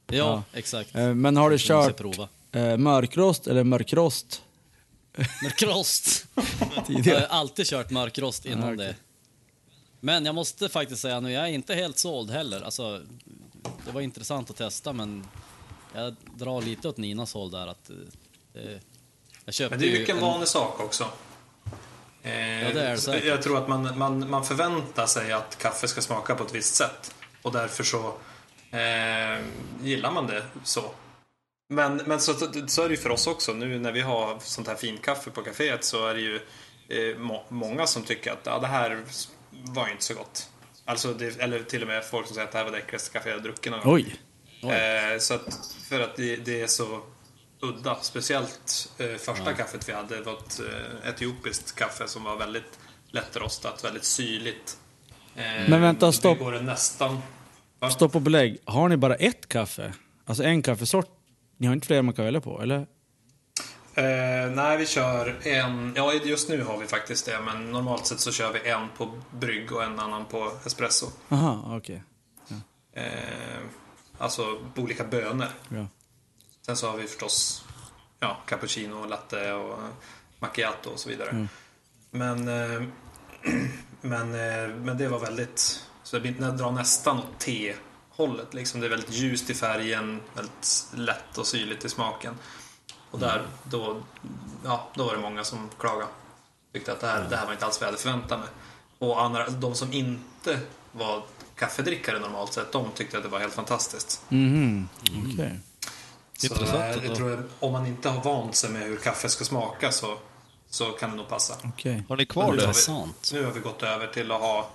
Ja, 0.07 0.17
Ja. 0.17 0.43
exakt. 0.53 0.95
Eh, 0.95 1.15
men 1.15 1.37
har 1.37 1.51
du 1.51 1.59
kört 1.59 1.97
prova. 1.97 2.29
eh, 2.53 2.77
mörkrost 2.77 3.47
eller 3.47 3.65
mörkrost 3.65 4.43
Mörkrost! 5.43 6.27
Jag 7.05 7.15
har 7.21 7.27
alltid 7.27 7.67
kört 7.67 7.91
mörkrost 7.91 8.47
innan 8.47 8.69
Ja, 8.69 8.75
okej. 8.75 8.87
det. 8.87 8.95
Men 10.01 10.25
jag 10.27 10.35
måste 10.35 10.69
faktiskt 10.69 11.03
säga 11.03 11.21
nu, 11.21 11.33
jag 11.33 11.43
är 11.45 11.49
inte 11.53 11.75
helt 11.75 11.99
såld 11.99 12.31
heller. 12.31 12.63
Alltså, 12.63 13.03
det 13.87 13.93
var 13.93 14.01
intressant 14.01 14.51
att 14.51 14.57
testa 14.57 14.93
men 14.93 15.27
jag 15.95 16.17
drar 16.35 16.63
lite 16.63 16.89
åt 16.89 16.97
Ninas 16.97 17.35
håll 17.35 17.51
där 17.51 17.67
att 17.67 17.91
eh, 17.91 17.97
det, 18.53 18.81
jag 19.45 19.55
köpte 19.55 19.71
Men 19.77 19.81
det 19.81 19.93
är 19.95 19.99
ju 19.99 20.05
en 20.05 20.17
en- 20.17 20.23
vanlig 20.23 20.49
sak 20.49 20.81
också. 20.81 21.05
Eh, 22.23 22.63
Ja, 22.63 22.73
det 22.75 22.83
är 22.83 22.91
det 22.91 22.99
säkert. 22.99 23.25
Jag 23.25 23.43
tror 23.43 23.59
att 23.59 23.69
man, 23.69 23.99
man, 23.99 24.31
man 24.31 24.45
förväntar 24.45 25.07
sig 25.07 25.33
att 25.33 25.59
kaffe 25.59 25.89
ska 25.89 26.01
smaka 26.01 26.35
på 26.35 26.45
ett 26.45 26.55
visst 26.55 26.75
sätt. 26.75 27.15
Och 27.43 27.53
därför 27.53 27.85
så 27.85 28.15
eh, 28.71 29.45
gillar 29.83 30.11
man 30.11 30.27
det 30.27 30.43
så. 30.65 30.91
Men, 31.69 31.97
men 31.97 32.21
så, 32.21 32.35
så 32.67 32.83
är 32.83 32.89
det 32.89 32.95
ju 32.95 33.01
för 33.01 33.11
oss 33.11 33.27
också. 33.27 33.53
Nu 33.53 33.79
när 33.79 33.93
vi 33.93 34.01
har 34.01 34.39
sånt 34.41 34.69
här 34.69 34.75
fint 34.75 35.03
kaffe 35.03 35.31
på 35.31 35.43
kaféet 35.43 35.85
så 35.85 36.07
är 36.07 36.15
det 36.15 36.21
ju 36.21 36.41
eh, 36.89 37.19
må, 37.19 37.45
många 37.49 37.87
som 37.87 38.03
tycker 38.03 38.33
att 38.33 38.41
ja, 38.45 38.59
det 38.59 38.67
här 38.67 39.05
var 39.51 39.87
ju 39.87 39.93
inte 39.93 40.05
så 40.05 40.15
gott. 40.15 40.51
Alltså 40.85 41.13
det, 41.15 41.41
eller 41.41 41.63
till 41.63 41.83
och 41.83 41.89
med 41.89 42.05
folk 42.05 42.27
som 42.27 42.35
säger 42.35 42.47
att 42.47 42.53
det 42.53 42.59
här 42.59 42.65
var 42.65 42.73
det 42.73 42.79
äckligaste 42.79 43.13
kaffe 43.13 43.31
jag 43.31 43.43
druckit 43.43 43.73
någon 43.73 43.81
gång. 43.81 43.95
Oj! 43.95 44.17
Eh, 44.73 45.19
så 45.19 45.35
att, 45.35 45.59
för 45.89 46.01
att 46.01 46.17
det, 46.17 46.37
det 46.37 46.61
är 46.61 46.67
så 46.67 47.03
udda. 47.61 47.97
Speciellt 48.03 48.93
eh, 48.99 49.17
första 49.17 49.53
kaffet 49.55 49.89
vi 49.89 49.93
hade 49.93 50.21
var 50.21 50.33
ett 50.33 50.61
eh, 50.61 51.09
etiopiskt 51.09 51.75
kaffe 51.75 52.09
som 52.09 52.25
var 52.25 52.37
väldigt 52.37 52.79
lättrostat, 53.11 53.85
väldigt 53.85 54.05
syrligt. 54.05 54.79
Eh, 55.37 55.69
Men 55.69 55.81
vänta, 55.81 56.13
stopp. 56.13 56.39
Det 56.39 56.45
går 56.45 56.53
nästan... 56.53 57.23
Stopp 57.91 58.15
och 58.15 58.23
belägg. 58.23 58.59
Har 58.65 58.89
ni 58.89 58.97
bara 58.97 59.15
ett 59.15 59.49
kaffe? 59.49 59.93
Alltså 60.25 60.45
en 60.45 60.63
kaffesort? 60.63 61.11
Ni 61.57 61.67
har 61.67 61.75
inte 61.75 61.87
fler 61.87 62.03
man 62.03 62.15
kan 62.15 62.25
välja 62.25 62.41
på, 62.41 62.63
eller? 62.63 62.87
Eh, 63.95 64.51
nej, 64.51 64.77
vi 64.77 64.87
kör 64.87 65.41
en... 65.43 65.93
Ja, 65.97 66.13
just 66.13 66.49
nu 66.49 66.63
har 66.63 66.79
vi 66.79 66.87
faktiskt 66.87 67.27
det, 67.27 67.41
men 67.41 67.71
normalt 67.71 68.07
sett 68.07 68.21
så 68.21 68.33
kör 68.33 68.53
vi 68.53 68.71
en 68.71 68.89
på 68.97 69.21
brygg 69.31 69.73
och 69.73 69.83
en 69.83 70.01
annan 70.01 70.25
på 70.25 70.53
espresso. 70.67 71.07
Aha, 71.29 71.77
okej. 71.77 72.03
Eh, 72.93 73.05
alltså 74.19 74.59
på 74.75 74.83
olika 74.83 75.05
bönor. 75.05 75.49
Ja. 75.69 75.87
Sen 76.67 76.77
så 76.77 76.91
har 76.91 76.97
vi 76.97 77.07
förstås 77.07 77.65
ja, 78.21 78.37
cappuccino, 78.47 79.07
latte 79.07 79.53
och 79.53 79.79
macchiato 80.39 80.91
och 80.91 80.99
så 80.99 81.09
vidare. 81.09 81.49
Men, 82.11 82.49
eh, 82.49 82.83
men, 84.01 84.35
eh, 84.35 84.77
men 84.77 84.99
det 84.99 85.09
var 85.09 85.19
väldigt... 85.19 85.83
Så 86.07 86.19
det 86.19 86.31
drar 86.31 86.71
nästan 86.71 87.19
åt 87.19 87.39
te-hållet. 87.39 88.55
Liksom. 88.55 88.81
Det 88.81 88.87
är 88.87 88.91
väldigt 88.91 89.11
ljust 89.13 89.51
i 89.51 89.55
färgen, 89.55 90.21
väldigt 90.35 90.87
lätt 90.95 91.39
och 91.39 91.47
syrligt 91.47 91.85
i 91.85 91.89
smaken. 91.89 92.35
Och 93.11 93.19
där, 93.19 93.43
då, 93.65 94.03
ja, 94.65 94.89
då 94.95 95.05
var 95.05 95.15
det 95.15 95.21
många 95.21 95.45
som 95.45 95.71
klagade. 95.79 96.07
Tyckte 96.73 96.93
att 96.93 97.01
det 97.01 97.07
här, 97.07 97.27
det 97.31 97.37
här 97.37 97.47
var 97.47 97.53
inte 97.53 97.65
alls 97.67 97.81
vad 97.81 97.87
jag 97.87 97.93
hade 97.93 98.03
förväntat 98.03 98.39
mig. 98.41 98.49
Och 98.99 99.23
andra, 99.23 99.49
de 99.51 99.75
som 99.75 99.93
inte 99.93 100.61
var 100.93 101.23
kaffedrickare 101.57 102.19
normalt 102.21 102.53
sett, 102.53 102.73
de 102.73 102.91
tyckte 102.95 103.17
att 103.17 103.23
det 103.23 103.29
var 103.29 103.39
helt 103.39 103.55
fantastiskt. 103.55 104.23
Mhm, 104.29 104.89
okej. 105.33 105.61
Så 106.39 106.47
Intressant 106.47 106.97
eh, 106.97 107.05
jag 107.07 107.17
tror 107.17 107.33
att 107.35 107.47
om 107.61 107.73
man 107.73 107.87
inte 107.87 108.09
har 108.09 108.23
vant 108.25 108.55
sig 108.57 108.71
med 108.71 108.83
hur 108.83 108.97
kaffe 108.97 109.29
ska 109.29 109.45
smaka 109.45 109.93
så, 109.93 110.19
så 110.71 110.85
kan 110.91 111.11
det 111.11 111.17
nog 111.17 111.29
passa. 111.29 111.55
Okej. 111.65 112.05
Har 112.09 112.17
ni 112.17 112.27
kvar 112.27 112.51
Nu 112.51 112.57
det? 112.57 112.67
har 112.67 112.73
vi- 112.73 112.81
Sant. 112.81 113.31
Nu 113.33 113.45
har 113.45 113.53
vi 113.53 113.61
gått 113.61 113.83
över 113.83 114.07
till 114.07 114.33
att 114.33 114.41
ha, 114.41 114.71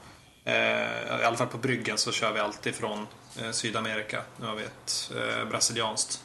i 0.46 1.24
alla 1.24 1.38
fall 1.38 1.48
på 1.48 1.58
bryggen 1.58 1.98
så 1.98 2.12
kör 2.12 2.34
vi 2.34 2.40
alltid 2.40 2.76
från 2.76 3.08
eh, 3.42 3.52
Sydamerika. 3.52 4.22
Nu 4.40 4.46
har 4.46 4.56
vi 4.56 4.64
ett 4.64 5.12
eh, 5.16 5.50
brasilianskt. 5.50 6.24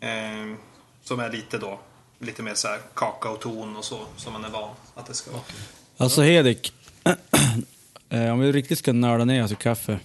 Eh, 0.00 0.54
som 1.02 1.20
är 1.20 1.30
lite 1.30 1.58
då, 1.58 1.80
lite 2.18 2.42
mer 2.42 2.54
så 2.54 2.68
här 2.68 2.80
kakaoton 2.94 3.76
och 3.76 3.84
så, 3.84 4.00
som 4.16 4.32
man 4.32 4.44
är 4.44 4.50
van 4.50 4.70
att 4.94 5.06
det 5.06 5.14
ska 5.14 5.30
vara. 5.30 5.42
Alltså 5.96 6.22
Hedik, 6.22 6.72
eh, 8.08 8.32
om 8.32 8.40
vi 8.40 8.52
riktigt 8.52 8.78
ska 8.78 8.92
nörda 8.92 9.24
ner 9.24 9.44
oss 9.44 9.52
i 9.52 9.54
kaffe. 9.54 10.00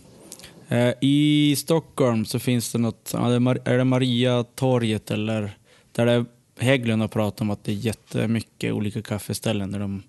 Eh, 0.67 0.93
I 1.01 1.55
Stockholm 1.57 2.25
så 2.25 2.39
finns 2.39 2.71
det 2.71 2.77
något, 2.77 3.13
är 3.13 3.77
det 3.77 3.83
Maria 3.83 4.43
torget 4.43 5.11
eller 5.11 5.57
där 5.91 6.05
det 6.05 6.11
är 6.11 6.25
Hägglund 6.59 7.01
har 7.01 7.07
pratat 7.07 7.41
om 7.41 7.49
att 7.49 7.63
det 7.63 7.71
är 7.71 7.75
jättemycket 7.75 8.73
olika 8.73 9.01
kaffeställen 9.01 9.71
där 9.71 9.79
de... 9.79 10.03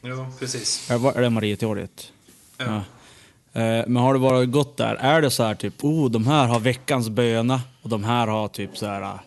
Ja, 0.00 0.30
precis. 0.38 0.90
Är, 0.90 1.20
det 1.20 1.30
Marietorget? 1.30 1.92
Ja. 1.96 2.15
Ja. 2.56 2.64
Eh, 3.60 3.84
Men 3.86 3.96
har 3.96 4.14
du 4.14 4.20
varit 4.20 4.50
gått 4.50 4.76
där, 4.76 4.94
är 4.94 5.20
det 5.22 5.30
så 5.30 5.42
här 5.42 5.54
typ, 5.54 5.84
oh 5.84 6.10
de 6.10 6.26
här 6.26 6.46
har 6.46 6.60
veckans 6.60 7.08
böna 7.08 7.60
och 7.82 7.88
de 7.88 8.04
här 8.04 8.26
har 8.26 8.48
typ 8.48 8.76
så 8.78 8.86
här... 8.86 9.02
ah, 9.02 9.20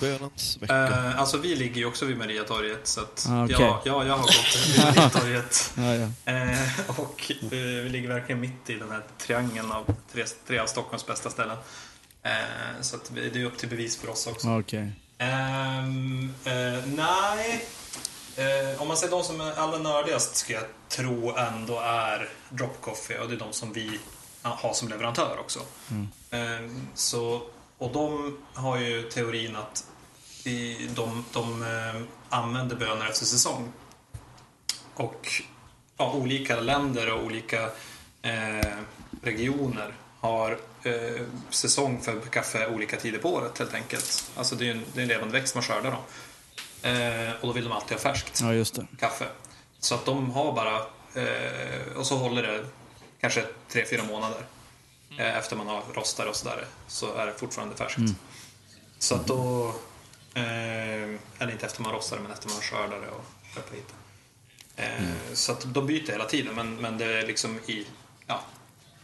Bönans 0.00 0.58
vecka. 0.60 0.86
Eh, 0.88 1.20
alltså 1.20 1.38
vi 1.38 1.54
ligger 1.56 1.76
ju 1.76 1.86
också 1.86 2.04
vid 2.06 2.18
Mariatorget 2.18 2.86
så 2.86 3.00
att 3.00 3.26
Ah, 3.30 3.44
okej. 3.44 3.56
ja, 3.60 3.82
ja, 3.84 4.04
jag 4.06 4.12
har 4.16 4.22
gått 4.22 4.66
vid 4.68 4.84
Mariatorget. 4.84 5.72
Ja, 5.76 5.94
ja. 5.94 6.32
Eh, 6.32 6.90
och 7.00 7.32
eh, 7.40 7.48
vi 7.50 7.88
ligger 7.88 8.08
verkligen 8.08 8.40
mitt 8.40 8.70
i 8.70 8.74
den 8.74 8.90
här 8.90 9.02
triangeln 9.18 9.72
av 9.72 9.94
tre, 10.12 10.24
tre 10.46 10.58
av 10.58 10.66
Stockholms 10.66 11.06
bästa 11.06 11.30
ställen. 11.30 11.56
Eh, 12.22 12.32
så 12.80 12.96
att 12.96 13.10
det 13.32 13.40
är 13.40 13.44
upp 13.44 13.58
till 13.58 13.68
bevis 13.68 13.96
för 13.96 14.10
oss 14.10 14.26
också. 14.26 14.58
Okej. 14.58 14.92
Ehm, 15.18 16.34
eh, 16.44 16.52
nej. 16.86 17.64
Eh, 18.38 18.82
om 18.82 18.88
man 18.88 18.96
säger 18.96 19.10
de 19.10 19.24
som 19.24 19.40
är 19.40 19.52
allra 19.52 19.78
nördigast 19.78 20.36
skulle 20.36 20.58
jag 20.58 20.66
tro 20.88 21.36
ändå 21.36 21.80
är 21.80 22.28
Drop 22.48 22.80
Coffee 22.80 23.18
och 23.18 23.28
det 23.28 23.34
är 23.34 23.38
de 23.38 23.52
som 23.52 23.72
vi 23.72 23.98
har 24.42 24.72
som 24.72 24.88
leverantör 24.88 25.36
också. 25.40 25.60
Ehm, 26.30 26.88
så, 26.94 27.42
och 27.78 27.92
de 27.92 28.36
har 28.54 28.78
ju 28.78 29.02
teorin 29.02 29.56
att 29.56 29.86
i, 30.44 30.88
de, 30.94 31.24
de 31.32 31.62
eh, 31.62 32.02
använder 32.28 32.76
bönor 32.76 33.06
efter 33.06 33.24
säsong. 33.24 33.72
Och 34.94 35.42
ja, 35.96 36.12
olika 36.12 36.60
länder 36.60 37.12
och 37.12 37.24
olika 37.24 37.70
eh, 38.22 38.76
regioner 39.22 39.94
har 40.20 40.58
eh, 40.82 41.22
säsong 41.50 42.00
för 42.02 42.20
kaffe 42.20 42.66
olika 42.66 42.96
tider 42.96 43.18
på 43.18 43.34
året 43.34 43.58
helt 43.58 43.74
enkelt. 43.74 44.30
Alltså 44.36 44.54
det 44.54 44.68
är 44.68 44.70
en, 44.70 44.84
det 44.92 45.00
är 45.00 45.02
en 45.02 45.08
levande 45.08 45.32
växt 45.32 45.54
man 45.54 45.64
skördar 45.64 45.90
dem. 45.90 46.02
Eh, 46.82 47.30
och 47.40 47.46
då 47.46 47.52
vill 47.52 47.64
de 47.64 47.72
alltid 47.72 47.92
ha 47.92 47.98
färskt 48.02 48.40
Ja, 48.40 48.52
just 48.54 48.74
det. 48.74 48.86
kaffe. 48.98 49.26
Så 49.80 49.94
att 49.94 50.04
de 50.04 50.30
har 50.30 50.52
bara, 50.52 50.76
eh, 51.22 51.96
och 51.96 52.06
så 52.06 52.16
håller 52.16 52.42
det 52.42 52.64
kanske 53.20 53.44
tre 53.68 53.84
fyra 53.90 54.02
månader 54.04 54.40
eh, 55.18 55.36
efter 55.36 55.56
man 55.56 55.66
har 55.66 55.82
rostat 55.94 56.26
och 56.26 56.36
sådär. 56.36 56.64
Så 56.88 57.14
är 57.16 57.26
det 57.26 57.32
fortfarande 57.32 57.76
färskt. 57.76 57.98
Så 58.98 59.14
att 59.14 59.26
då, 59.26 59.68
eh, 60.34 60.42
eller 61.38 61.50
inte 61.52 61.66
efter 61.66 61.82
man 61.82 61.92
rostar 61.92 62.16
det, 62.16 62.22
men 62.22 62.32
efter 62.32 62.48
man 62.48 62.60
skördar 62.60 63.00
det 63.00 63.08
och 63.08 63.24
köper 63.54 63.76
hit. 63.76 63.94
Eh, 64.76 65.34
Så 65.34 65.52
att 65.52 65.74
de 65.74 65.86
byter 65.86 66.10
hela 66.12 66.24
tiden, 66.24 66.54
men, 66.54 66.76
men 66.76 66.98
det 66.98 67.04
är 67.04 67.26
liksom 67.26 67.58
i 67.66 67.86
ja, 68.26 68.40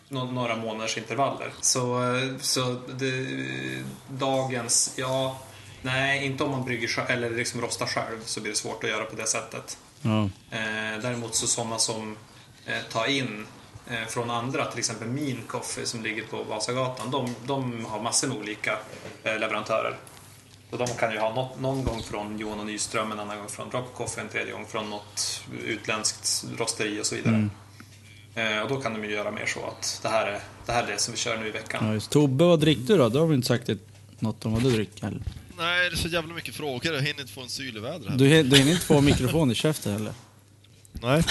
nå- 0.08 0.24
några 0.24 0.56
månaders 0.56 0.98
intervaller. 0.98 1.52
Så, 1.60 2.14
eh, 2.16 2.38
så 2.40 2.80
det, 2.88 3.84
dagens, 4.08 4.92
ja, 4.96 5.38
nej, 5.84 6.26
inte 6.26 6.44
om 6.44 6.50
man 6.50 6.64
brygger 6.64 7.10
eller 7.10 7.30
liksom 7.30 7.60
rostar 7.60 7.86
själv 7.86 8.18
så 8.24 8.40
blir 8.40 8.52
det 8.52 8.58
svårt 8.58 8.84
att 8.84 8.90
göra 8.90 9.04
på 9.04 9.16
det 9.16 9.26
sättet. 9.26 9.78
Eh, 10.50 11.00
däremot 11.02 11.34
så 11.34 11.46
sådana 11.46 11.78
som 11.78 12.16
eh, 12.66 12.82
tar 12.92 13.06
in 13.06 13.46
eh, 13.90 14.08
från 14.08 14.30
andra, 14.30 14.64
till 14.64 14.78
exempel 14.78 15.08
Mean 15.08 15.42
Coffee 15.46 15.86
som 15.86 16.02
ligger 16.02 16.24
på 16.24 16.42
Vasagatan, 16.42 17.10
de, 17.10 17.34
de 17.46 17.84
har 17.84 18.02
massor 18.02 18.28
med 18.28 18.36
olika 18.36 18.78
leverantörer. 19.24 19.96
Så 20.70 20.76
de 20.76 20.86
kan 20.86 21.12
ju 21.12 21.18
ha 21.18 21.34
något, 21.34 21.60
någon 21.60 21.84
gång 21.84 22.02
från 22.02 22.38
Johan 22.38 22.60
och 22.60 22.66
Nyström, 22.66 23.12
en 23.12 23.20
annan 23.20 23.38
gång 23.38 23.48
från 23.48 23.70
Drop 23.70 23.94
Coffee, 23.94 24.20
en 24.20 24.28
tredje 24.28 24.52
gång 24.52 24.66
från 24.66 24.90
något 24.90 25.44
utländskt 25.64 26.44
rosteri 26.58 27.00
och 27.00 27.06
så 27.06 27.14
vidare. 27.14 27.48
Eh, 28.34 28.62
och 28.62 28.68
då 28.68 28.80
kan 28.80 28.92
de 28.94 29.04
ju 29.04 29.10
göra 29.10 29.30
mer 29.30 29.46
så 29.46 29.60
att 29.66 30.00
det 30.02 30.08
här 30.08 30.26
är 30.26 30.40
det, 30.66 30.72
här 30.72 30.82
är 30.82 30.86
det 30.86 30.98
som 30.98 31.12
vi 31.12 31.18
kör 31.18 31.36
nu 31.36 31.48
i 31.48 31.50
veckan. 31.50 31.94
Ja. 31.94 32.00
Tobbe, 32.00 32.44
vad 32.44 32.60
dricker 32.60 32.82
du 32.82 32.96
då? 32.96 33.08
Du 33.08 33.18
har 33.18 33.26
väl 33.26 33.36
inte 33.36 33.48
sagt 33.48 33.70
något 34.18 34.46
om 34.46 34.52
vad 34.52 34.62
du 34.62 34.70
dricker? 34.70 35.20
Nej, 35.56 35.90
det 35.90 35.94
är 35.94 35.98
så 35.98 36.08
jävla 36.08 36.34
mycket 36.34 36.54
frågor. 36.54 36.94
Jag 36.94 37.02
hinner 37.02 37.20
inte 37.20 37.32
få 37.32 37.40
en 37.42 37.48
syl 37.48 37.76
i 37.76 37.80
vädret 37.80 38.10
här. 38.10 38.18
Du, 38.18 38.42
du 38.42 38.56
hinner 38.56 38.72
inte 38.72 38.86
få 38.86 39.00
mikrofon 39.00 39.50
i 39.50 39.54
käften 39.54 39.92
heller? 39.92 40.12
Nej. 40.92 41.22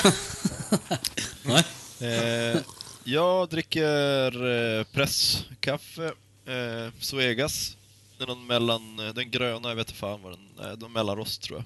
Nej. 1.43 1.63
Eh, 1.99 2.59
jag 3.03 3.49
dricker 3.49 4.45
eh, 4.79 4.83
presskaffe, 4.83 6.05
eh, 6.45 6.93
Zoegas. 6.99 7.77
Det 8.17 8.23
är 8.23 8.27
någon 8.27 8.47
mellan, 8.47 8.99
eh, 8.99 9.13
den 9.13 9.31
gröna, 9.31 9.69
jag 9.69 9.75
vet 9.75 9.87
inte 9.87 9.99
fan 9.99 10.21
vad 10.21 10.31
den 10.31 10.65
är, 10.67 10.75
den 10.75 10.91
mellanrost 10.91 11.41
tror 11.41 11.57
jag. 11.57 11.65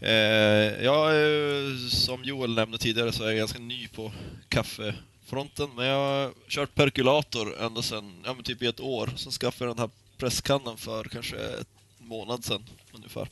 Eh, 0.00 0.84
jag 0.84 1.16
är, 1.16 1.88
som 1.90 2.24
Joel 2.24 2.54
nämnde 2.54 2.78
tidigare 2.78 3.12
så 3.12 3.24
är 3.24 3.28
jag 3.28 3.36
ganska 3.36 3.58
ny 3.58 3.88
på 3.88 4.12
kaffefronten, 4.48 5.70
men 5.76 5.86
jag 5.86 5.98
har 5.98 6.32
kört 6.48 6.74
perkulator 6.74 7.60
ända 7.60 7.82
sedan, 7.82 8.12
ja 8.24 8.34
men 8.34 8.44
typ 8.44 8.62
i 8.62 8.66
ett 8.66 8.80
år. 8.80 9.10
Sen 9.16 9.32
skaffade 9.32 9.70
jag 9.70 9.76
den 9.76 9.82
här 9.82 9.90
presskannan 10.18 10.76
för 10.76 11.04
kanske 11.04 11.36
en 11.36 11.64
månad 11.98 12.44
sedan 12.44 12.64
ungefär. 12.92 13.28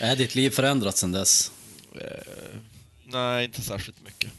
Är 0.00 0.16
ditt 0.16 0.34
liv 0.34 0.50
förändrat 0.50 0.96
sedan 0.96 1.12
dess? 1.12 1.52
Eh, 1.94 2.56
nej, 3.04 3.44
inte 3.44 3.62
särskilt 3.62 4.04
mycket. 4.04 4.32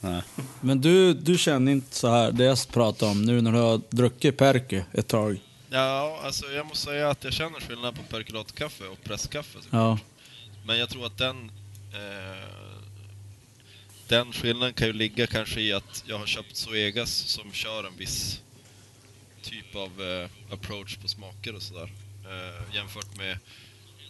Nej. 0.00 0.22
Men 0.60 0.80
du, 0.80 1.14
du 1.14 1.38
känner 1.38 1.72
inte 1.72 1.96
så 1.96 2.08
här, 2.08 2.32
det 2.32 2.44
jag 2.44 2.68
pratar 2.68 3.06
om 3.06 3.22
nu 3.22 3.40
när 3.40 3.52
du 3.52 3.58
har 3.58 3.80
druckit 3.90 4.36
Perky 4.36 4.82
ett 4.92 5.08
tag? 5.08 5.40
Ja, 5.70 6.20
alltså 6.24 6.46
jag 6.46 6.66
måste 6.66 6.84
säga 6.84 7.10
att 7.10 7.24
jag 7.24 7.32
känner 7.32 7.60
skillnad 7.60 7.96
på 7.96 8.02
perkulatkaffe 8.02 8.84
och 8.84 9.04
presskaffe. 9.04 9.58
Ja. 9.70 9.98
Men 10.66 10.78
jag 10.78 10.88
tror 10.88 11.06
att 11.06 11.18
den... 11.18 11.50
Eh, 11.92 12.48
den 14.08 14.32
skillnaden 14.32 14.74
kan 14.74 14.86
ju 14.86 14.92
ligga 14.92 15.26
kanske 15.26 15.60
i 15.60 15.72
att 15.72 16.04
jag 16.06 16.18
har 16.18 16.26
köpt 16.26 16.56
Zoegas 16.56 17.10
som 17.10 17.52
kör 17.52 17.84
en 17.84 17.96
viss 17.96 18.40
typ 19.50 19.76
av 19.76 20.02
eh, 20.02 20.54
approach 20.54 20.96
på 20.96 21.08
smaker 21.08 21.54
och 21.54 21.62
sådär. 21.62 21.92
Eh, 22.24 22.74
jämfört 22.76 23.16
med... 23.16 23.38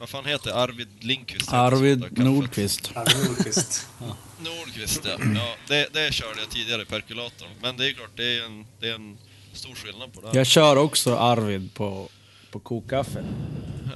Vad 0.00 0.08
fan 0.08 0.24
heter 0.24 0.50
det? 0.50 0.56
Arvid 0.56 0.88
Lindqvist? 1.00 1.52
Arvid. 1.52 2.18
Nordqvist. 2.18 2.92
Arvid 2.94 3.28
Nordqvist. 3.28 3.88
Nordqvist, 4.38 5.00
ja. 5.04 5.18
ja 5.34 5.54
det, 5.66 5.88
det 5.92 6.14
körde 6.14 6.40
jag 6.40 6.50
tidigare 6.50 6.82
i 6.82 6.84
perkulatorn. 6.84 7.48
Men 7.62 7.76
det 7.76 7.90
är 7.90 7.92
klart, 7.92 8.10
det 8.16 8.38
är 8.38 8.44
en, 8.44 8.66
det 8.80 8.88
är 8.88 8.94
en 8.94 9.18
stor 9.52 9.74
skillnad 9.74 10.12
på 10.12 10.20
det 10.20 10.26
här. 10.26 10.36
Jag 10.36 10.46
kör 10.46 10.76
också 10.76 11.16
Arvid 11.16 11.74
på, 11.74 12.08
på 12.50 12.60
kokkaffe. 12.60 13.24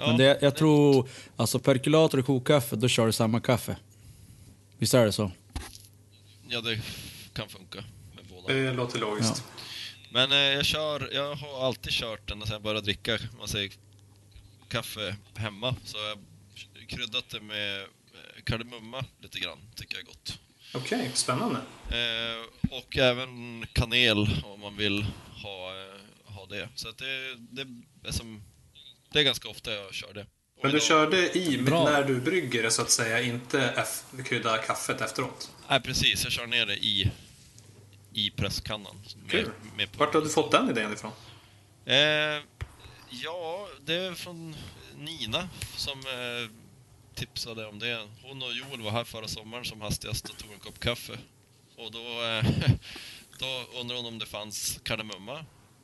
Ja, 0.00 0.06
Men 0.06 0.16
det, 0.16 0.38
jag 0.42 0.56
tror, 0.56 1.08
alltså 1.36 1.58
perkulator 1.58 2.18
och 2.18 2.26
kokkaffe, 2.26 2.76
då 2.76 2.88
kör 2.88 3.06
du 3.06 3.12
samma 3.12 3.40
kaffe. 3.40 3.76
Visst 4.78 4.94
är 4.94 5.06
det 5.06 5.12
så? 5.12 5.30
Ja, 6.48 6.60
det 6.60 6.80
kan 7.32 7.48
funka 7.48 7.84
med 8.16 8.24
båda. 8.28 8.54
Det 8.54 8.72
låter 8.72 8.98
logiskt. 8.98 9.44
Men 10.12 10.32
eh, 10.32 10.38
jag 10.38 10.64
kör, 10.66 11.10
jag 11.12 11.34
har 11.34 11.66
alltid 11.66 11.92
kört 11.92 12.28
den 12.28 12.40
sen 12.40 12.52
jag 12.52 12.62
började 12.62 12.80
dricka, 12.80 13.18
man 13.38 13.48
säger, 13.48 13.72
kaffe 14.68 15.16
hemma. 15.36 15.76
Så 15.84 15.98
jag 15.98 16.04
har 16.08 16.18
kryddat 16.88 17.28
det 17.30 17.40
med 17.40 17.80
eh, 17.80 17.86
kardemumma 18.44 19.04
lite 19.22 19.38
grann, 19.38 19.58
tycker 19.76 19.94
jag 19.94 20.02
är 20.02 20.06
gott. 20.06 20.38
Okej, 20.74 21.10
spännande. 21.14 21.58
Eh, 21.90 22.70
och 22.78 22.96
även 22.98 23.66
kanel 23.72 24.28
om 24.44 24.60
man 24.60 24.76
vill 24.76 25.02
ha, 25.42 25.70
eh, 25.70 26.32
ha 26.34 26.46
det. 26.46 26.68
Så 26.74 26.88
att 26.88 26.98
det, 26.98 27.34
det, 27.38 28.08
är 28.08 28.12
som, 28.12 28.42
det 29.12 29.18
är 29.18 29.22
ganska 29.24 29.48
ofta 29.48 29.72
jag 29.74 29.94
kör 29.94 30.14
det. 30.14 30.20
Och 30.56 30.62
Men 30.62 30.70
du 30.70 30.76
idag- 30.76 30.86
körde 30.88 31.38
i 31.38 31.58
Bra. 31.58 31.84
när 31.84 32.04
du 32.04 32.20
brygger 32.20 32.62
det 32.62 32.70
så 32.70 32.82
att 32.82 32.90
säga, 32.90 33.22
inte 33.22 33.84
krydda 34.24 34.58
kaffet 34.58 35.00
efteråt? 35.00 35.50
Nej, 35.68 35.80
precis. 35.80 36.24
Jag 36.24 36.32
kör 36.32 36.46
ner 36.46 36.66
det 36.66 36.76
i, 36.76 37.10
i 38.14 38.30
presskannan. 38.30 38.96
Kul. 39.28 39.50
med 39.76 39.88
Vart 39.96 40.14
har 40.14 40.20
du 40.20 40.28
fått 40.28 40.50
den 40.50 40.70
idén 40.70 40.92
ifrån? 40.92 41.12
Eh, 41.84 42.42
ja, 43.10 43.68
det 43.84 43.94
är 43.94 44.14
från 44.14 44.56
Nina 44.96 45.48
som 45.76 45.98
eh, 45.98 46.50
tipsade 47.14 47.66
om 47.66 47.78
det. 47.78 48.08
Hon 48.22 48.42
och 48.42 48.52
Joel 48.52 48.82
var 48.82 48.90
här 48.90 49.04
förra 49.04 49.28
sommaren 49.28 49.64
som 49.64 49.80
hastigast 49.80 50.28
och 50.28 50.36
tog 50.36 50.52
en 50.52 50.58
kopp 50.58 50.80
kaffe. 50.80 51.18
Och 51.76 51.92
då, 51.92 52.22
eh, 52.24 52.44
då 53.38 53.80
undrade 53.80 54.00
hon 54.00 54.06
om 54.06 54.18
det 54.18 54.26
fanns 54.26 54.80
kardemumma 54.82 55.38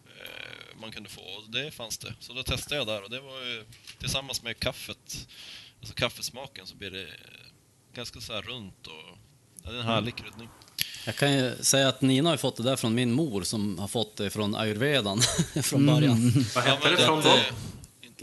eh, 0.06 0.80
man 0.80 0.92
kunde 0.92 1.08
få. 1.08 1.20
Och 1.20 1.50
det 1.50 1.70
fanns 1.70 1.98
det. 1.98 2.14
Så 2.20 2.32
då 2.32 2.42
testade 2.42 2.76
jag 2.76 2.86
där 2.86 3.02
och 3.02 3.10
det 3.10 3.20
var 3.20 3.40
ju 3.40 3.64
tillsammans 3.98 4.42
med 4.42 4.58
kaffet, 4.58 5.28
alltså 5.80 5.94
kaffesmaken 5.94 6.66
så 6.66 6.76
blir 6.76 6.90
det 6.90 7.06
ganska 7.94 8.20
så 8.20 8.32
här 8.32 8.42
runt 8.42 8.86
och 8.86 9.18
ja, 9.62 9.70
det 9.70 9.76
är 9.76 9.80
en 9.80 9.86
härlig 9.86 10.16
kryddning. 10.16 10.48
Jag 11.08 11.16
kan 11.16 11.32
ju 11.32 11.54
säga 11.60 11.88
att 11.88 12.00
Nina 12.02 12.28
har 12.28 12.34
ju 12.34 12.38
fått 12.38 12.56
det 12.56 12.62
där 12.62 12.76
från 12.76 12.94
min 12.94 13.12
mor 13.12 13.42
som 13.42 13.78
har 13.78 13.88
fått 13.88 14.16
det 14.16 14.30
från 14.30 14.54
ayurvedan 14.56 15.20
från 15.62 15.86
början. 15.86 16.32
Vad 16.54 16.66
Ja, 16.66 16.70
hette 16.70 16.90
det 16.90 16.96
från 16.96 17.22
då? 17.22 17.38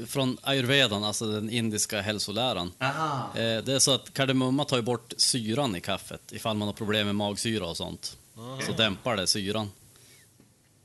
Från 0.08 0.38
ayurvedan, 0.42 1.04
alltså 1.04 1.32
den 1.32 1.50
indiska 1.50 2.02
hälsoläran. 2.02 2.72
Aha. 2.80 3.30
Eh, 3.36 3.64
Det 3.64 3.74
är 3.74 3.80
så 3.80 3.92
att 3.92 4.14
kardemumma 4.14 4.66
tar 4.66 4.78
ju 4.78 4.84
bort 4.84 5.14
syran 5.18 5.76
i 5.76 5.82
kaffet 5.82 6.32
ifall 6.32 6.58
man 6.58 6.68
har 6.68 6.74
problem 6.74 7.06
med 7.06 7.16
magsyra 7.16 7.66
och 7.68 7.78
sånt. 7.78 8.18
Så 8.66 8.72
dämpar 8.72 9.16
det 9.18 9.28
syran 9.28 9.72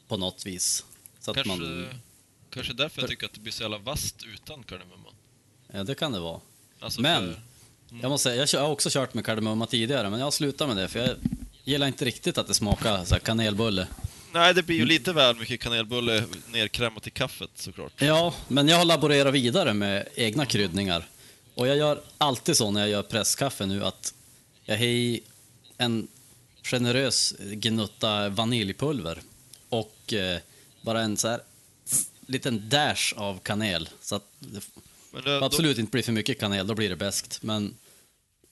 på 0.09 0.17
något 0.17 0.47
vis. 0.47 0.85
Så 1.21 1.31
att 1.31 1.35
Kanske, 1.37 1.53
man, 1.63 1.87
kanske 2.51 2.73
därför 2.73 3.01
jag 3.03 3.11
tycker 3.11 3.27
att 3.27 3.33
det 3.35 3.41
blir 3.41 3.53
så 3.53 3.63
jävla 3.63 3.79
vasst 3.79 4.17
utan 4.35 4.63
kardemumman. 4.63 5.13
ja, 5.73 5.85
det 5.85 5.95
kan 5.95 6.13
det 6.13 6.21
vara. 6.21 6.41
Alltså 6.81 7.01
Men, 7.01 7.35
för- 7.35 7.99
jag 8.03 8.09
måste 8.11 8.31
säga, 8.31 8.47
jag 8.53 8.61
har 8.67 8.73
också 8.73 8.89
kört 8.93 9.15
med 9.15 9.25
kardemumma 9.27 9.67
tidigare, 9.67 10.11
men 10.11 10.19
jag 10.19 10.27
har 10.27 10.31
slutat 10.31 10.69
med 10.69 10.77
det 10.77 10.89
för 10.89 10.99
jag 10.99 11.17
gillar 11.64 11.87
inte 11.87 12.05
riktigt 12.05 12.38
att 12.38 12.46
det 12.46 12.55
smakar 12.55 13.05
så 13.05 13.14
här 13.14 13.20
kanelbulle. 13.20 13.87
Nej, 14.33 14.55
det 14.55 14.62
blir 14.62 14.77
ju 14.77 14.87
lite 14.87 15.12
väl 15.12 15.37
mycket 15.37 15.61
kanelbulle 15.61 16.25
nerkrämat 16.53 17.07
i 17.07 17.11
kaffet 17.11 17.51
såklart. 17.55 17.92
Ja, 17.96 18.35
men 18.49 18.68
jag 18.68 18.77
har 18.77 18.85
laborerat 18.85 19.35
vidare 19.35 19.75
med 19.75 20.09
egna 20.14 20.46
kryddningar. 20.46 21.09
Och 21.55 21.66
jag 21.68 21.77
gör 21.77 22.01
alltid 22.18 22.57
så 22.57 22.70
när 22.70 22.81
jag 22.81 22.90
gör 22.90 23.03
presskaffe 23.03 23.66
nu 23.66 23.85
att 23.85 24.14
jag 24.64 24.79
har 24.79 24.85
i 24.85 25.20
en 25.79 26.09
generös 26.62 27.35
gnutta 27.38 28.29
vaniljpulver 28.29 29.20
och 29.68 30.12
eh, 30.12 30.38
bara 30.83 31.01
en 31.01 31.16
så 31.16 31.29
här 31.29 31.40
liten 32.27 32.68
dash 32.68 33.14
av 33.16 33.38
kanel. 33.38 33.88
Så 34.01 34.14
att 34.16 34.25
det 34.38 34.61
Men 35.12 35.23
det, 35.23 35.44
absolut 35.44 35.79
inte 35.79 35.90
blir 35.90 36.03
för 36.03 36.12
mycket 36.12 36.40
kanel, 36.40 36.66
då 36.66 36.75
blir 36.75 36.88
det 36.88 36.96
bäst. 36.96 37.38
Men 37.42 37.75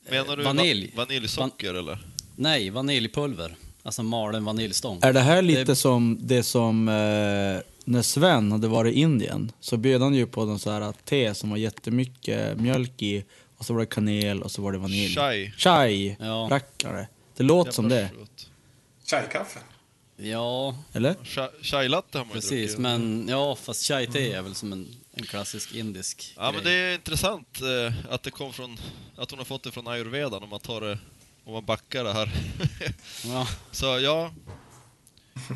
Då, 0.04 0.10
menar 0.10 0.36
du 0.36 0.42
vanilj. 0.42 0.92
Va 0.96 1.04
vaniljsocker 1.04 1.74
eller? 1.74 1.98
Nej, 2.38 2.70
vaniljpulver. 2.70 3.56
Alltså 3.82 4.02
malen 4.02 4.44
vaniljstång. 4.44 4.98
Är 5.02 5.12
det 5.12 5.20
här 5.20 5.42
lite 5.42 5.64
Det- 5.64 5.76
som 5.76 6.18
det 6.20 6.42
som 6.42 6.88
eh, 6.88 6.94
när 7.84 8.02
Sven 8.02 8.52
hade 8.52 8.68
varit 8.68 8.94
i 8.94 9.00
Indien 9.00 9.52
så 9.60 9.76
bjöd 9.76 10.02
han 10.02 10.14
ju 10.14 10.26
på 10.26 10.44
någon 10.44 10.58
så 10.58 10.70
här 10.70 10.92
te 11.04 11.34
som 11.34 11.50
var 11.50 11.56
jättemycket 11.56 12.60
mjölk 12.60 13.02
i 13.02 13.24
och 13.56 13.64
så 13.64 13.72
var 13.72 13.80
det 13.80 13.86
kanel 13.86 14.42
och 14.42 14.50
så 14.50 14.62
var 14.62 14.72
det 14.72 14.78
vanilj. 14.78 15.14
Chai. 15.14 15.52
Chai. 15.56 16.16
Ja. 16.20 16.48
Rackare. 16.50 17.08
Det 17.36 17.42
låter 17.44 17.72
som 17.72 17.88
det. 17.88 18.10
Chai-kaffe. 19.06 19.58
Ja, 20.16 20.74
eller? 20.92 21.14
Chai- 21.14 21.62
Chai-latte 21.62 22.18
har 22.18 22.24
man 22.24 22.32
precis. 22.34 22.50
druckit. 22.50 22.78
Men 22.78 23.26
ja, 23.30 23.56
fast 23.56 23.82
chai-te 23.84 24.32
är 24.32 24.42
väl 24.42 24.54
som 24.54 24.72
en, 24.72 24.88
en 25.14 25.24
klassisk 25.24 25.74
indisk 25.74 26.34
Ja, 26.36 26.52
men 26.52 26.62
grej. 26.62 26.74
det 26.74 26.80
är 26.80 26.94
intressant 26.94 27.60
eh, 27.60 28.12
att 28.14 28.22
det 28.22 28.30
kom 28.30 28.52
från, 28.52 28.78
att 29.16 29.30
hon 29.30 29.38
har 29.38 29.44
fått 29.44 29.62
det 29.62 29.70
från 29.70 29.88
ayurvedan 29.88 30.42
om 30.42 30.48
man 30.48 30.60
tar 30.60 30.80
det, 30.80 30.98
om 31.48 31.54
man 31.54 31.64
backar 31.64 32.04
det 32.04 32.12
här. 32.12 32.30
Ja, 33.24 33.48
Så 33.70 33.86
ja, 33.86 34.32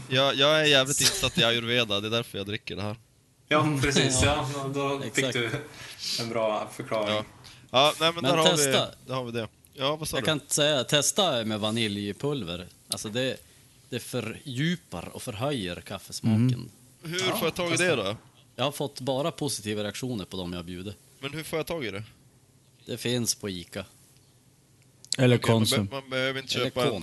jag, 0.09 0.35
jag 0.35 0.61
är 0.61 0.65
jävligt 0.65 1.01
insatt 1.01 1.39
i 1.39 1.45
ayurveda, 1.45 2.01
det 2.01 2.09
är 2.09 2.11
därför 2.11 2.39
jag 2.39 2.47
dricker 2.47 2.77
det 2.77 2.83
här. 2.83 2.97
Ja, 3.49 3.79
precis. 3.83 4.23
Ja, 4.23 4.49
då 4.75 5.01
fick 5.01 5.19
Exakt. 5.19 5.33
du 5.35 5.51
en 6.21 6.29
bra 6.29 6.69
förklaring. 6.73 7.15
Ja, 7.15 7.25
ja 7.71 7.95
nej 8.01 8.13
men, 8.13 8.23
Men 8.23 8.31
där, 8.31 8.37
har 8.39 8.51
vi, 8.51 8.57
testa. 8.57 8.89
där 9.07 9.15
har 9.15 9.25
vi 9.25 9.33
det. 9.33 9.49
Ja, 9.75 9.97
vad 9.97 10.09
sa 10.09 10.17
jag 10.17 10.23
du? 10.23 10.27
kan 10.27 10.41
säga, 10.47 10.85
testa 10.85 11.45
med 11.45 11.61
vaniljpulver. 11.61 12.67
Alltså 12.89 13.09
det, 13.09 13.37
det 13.89 13.99
fördjupar 14.01 15.09
och 15.13 15.23
förhöjer 15.23 15.81
kaffesmaken. 15.81 16.71
Hur 17.03 17.21
Ja, 17.29 17.37
får 17.37 17.47
jag 17.47 17.55
tag 17.55 17.69
i 17.69 17.71
testa. 17.71 17.97
det 17.97 18.03
då? 18.03 18.17
Jag 18.57 18.65
har 18.65 18.73
fått 18.73 19.01
bara 19.01 19.31
positiva 19.31 19.85
reaktioner 19.85 20.25
på 20.25 20.37
dem 20.37 20.53
jag 20.53 20.65
bjuder. 20.65 20.95
Men 21.21 21.33
hur 21.33 21.43
får 21.43 21.59
jag 21.59 21.67
tag 21.67 21.85
i 21.85 21.91
det? 21.91 22.03
Det 22.87 22.97
finns 22.97 23.35
på 23.35 23.49
Ica. 23.49 23.85
Eller 25.23 25.39
Konsum. 25.39 25.89
man 25.93 26.11
behöver 26.11 26.41
inte 26.41 26.53
köpa 26.53 26.83
en, 26.83 26.89
eh, 26.89 26.93
man 26.93 27.01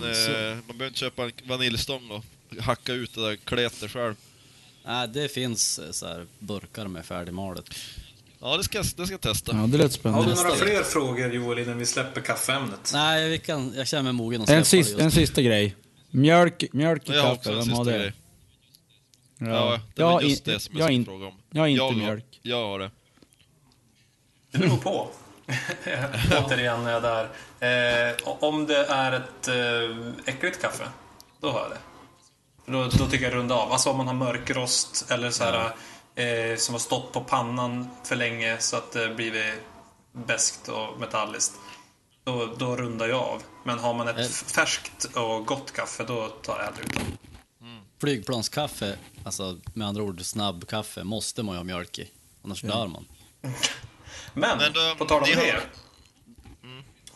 behöver 0.66 0.86
inte 0.86 0.98
köpa 0.98 1.22
en 1.24 1.32
vaniljstång 1.44 2.10
och 2.10 2.24
hacka 2.62 2.92
ut 2.92 3.14
det 3.14 3.20
där 3.28 3.36
kletet 3.36 3.90
själv. 3.90 4.14
Nej, 4.84 5.08
det 5.08 5.28
finns 5.28 5.78
eh, 5.78 5.90
så 5.90 6.06
här 6.06 6.26
burkar 6.38 6.86
med 6.88 7.04
färdigmalet. 7.04 7.64
Ja, 8.40 8.56
det 8.56 8.64
ska, 8.64 8.78
det 8.78 8.84
ska 8.84 9.04
jag 9.10 9.20
testa. 9.20 9.52
Ja, 9.56 9.66
det 9.66 9.78
lät 9.78 9.82
Har 9.82 9.88
spännande. 9.88 10.30
du 10.30 10.42
några 10.42 10.54
fler 10.56 10.82
frågor 10.82 11.32
Joel 11.34 11.58
innan 11.58 11.78
vi 11.78 11.86
släpper 11.86 12.20
kaffeämnet? 12.20 12.90
Nej, 12.94 13.30
vi 13.30 13.38
kan, 13.38 13.72
jag 13.76 13.88
känner 13.88 14.02
mig 14.02 14.12
mogen 14.12 14.42
att 14.42 14.50
En, 14.50 14.64
sist, 14.64 14.90
just 14.90 15.00
en 15.02 15.10
sista 15.10 15.42
grej. 15.42 15.76
Mjölk, 16.10 16.64
mjölk 16.72 17.08
i 17.08 17.12
Jag 17.12 17.22
har 17.22 17.28
kaffe, 17.36 17.38
också 17.38 17.50
en 17.50 17.58
vem 17.58 17.68
har 17.76 17.84
sista 17.84 17.98
det? 17.98 17.98
grej. 17.98 18.12
Ja, 19.38 19.46
Ja, 19.46 19.80
det 19.94 20.02
jag 20.02 20.06
var 20.06 20.12
har 20.12 20.20
just 20.22 20.46
in- 20.48 20.54
det 20.54 20.60
som 20.60 20.74
jag 20.74 20.80
jag 20.80 20.84
har 20.84 20.92
skulle 20.92 21.04
fråga 21.04 21.26
om. 21.26 21.34
jag 21.50 21.62
har 21.62 21.66
inte 21.68 21.82
har- 21.82 21.92
mjölk. 21.92 22.38
Jag 22.42 22.66
har 22.66 22.78
det. 22.78 22.90
Det 24.52 24.58
beror 24.58 24.76
på. 24.76 25.10
Återigen 26.44 26.86
är 26.86 26.92
jag 26.92 27.02
där. 27.02 27.24
Eh, 27.60 28.16
om 28.24 28.66
det 28.66 28.84
är 28.86 29.12
ett 29.12 29.48
eh, 29.48 30.34
äckligt 30.34 30.62
kaffe, 30.62 30.84
då 31.40 31.50
har 31.50 31.60
jag 31.60 31.70
det. 31.70 31.78
Då, 32.72 32.84
då 32.98 33.06
tycker 33.06 33.24
jag 33.24 33.34
runda 33.34 33.54
av. 33.54 33.72
Alltså 33.72 33.90
om 33.90 33.96
man 33.96 34.06
har 34.06 34.14
mörkrost 34.14 35.10
eller 35.10 35.30
så 35.30 35.44
här, 35.44 35.64
eh, 36.14 36.56
som 36.56 36.74
har 36.74 36.78
stått 36.80 37.12
på 37.12 37.20
pannan 37.20 37.90
för 38.04 38.16
länge 38.16 38.58
så 38.58 38.76
att 38.76 38.92
det 38.92 39.08
blivit 39.14 39.54
beskt 40.12 40.68
och 40.68 41.00
metalliskt. 41.00 41.54
Då, 42.24 42.54
då 42.58 42.76
rundar 42.76 43.08
jag 43.08 43.20
av. 43.20 43.42
Men 43.64 43.78
har 43.78 43.94
man 43.94 44.08
ett 44.08 44.18
Eh. 44.18 44.26
färskt 44.26 45.04
och 45.04 45.46
gott 45.46 45.72
kaffe, 45.72 46.04
då 46.04 46.28
tar 46.28 46.56
jag 46.58 46.64
hellre 46.64 46.82
ut 46.82 46.92
det. 46.92 47.00
Flygplanskaffe, 48.00 48.96
alltså 49.24 49.58
med 49.74 49.88
andra 49.88 50.02
ord 50.02 50.24
snabbkaffe, 50.24 51.04
måste 51.04 51.42
man 51.42 51.54
ju 51.54 51.58
ha 51.58 51.64
mjölk 51.64 51.98
i. 51.98 52.10
Annars 52.44 52.62
dör 52.62 52.86
man. 52.86 53.04
Men, 54.34 54.58
Men 54.58 54.72
då- 54.72 54.94
på 54.98 55.04
tal 55.04 55.22
om 55.22 55.28
ni 55.28 55.34
har- 55.34 55.42
det. 55.44 55.62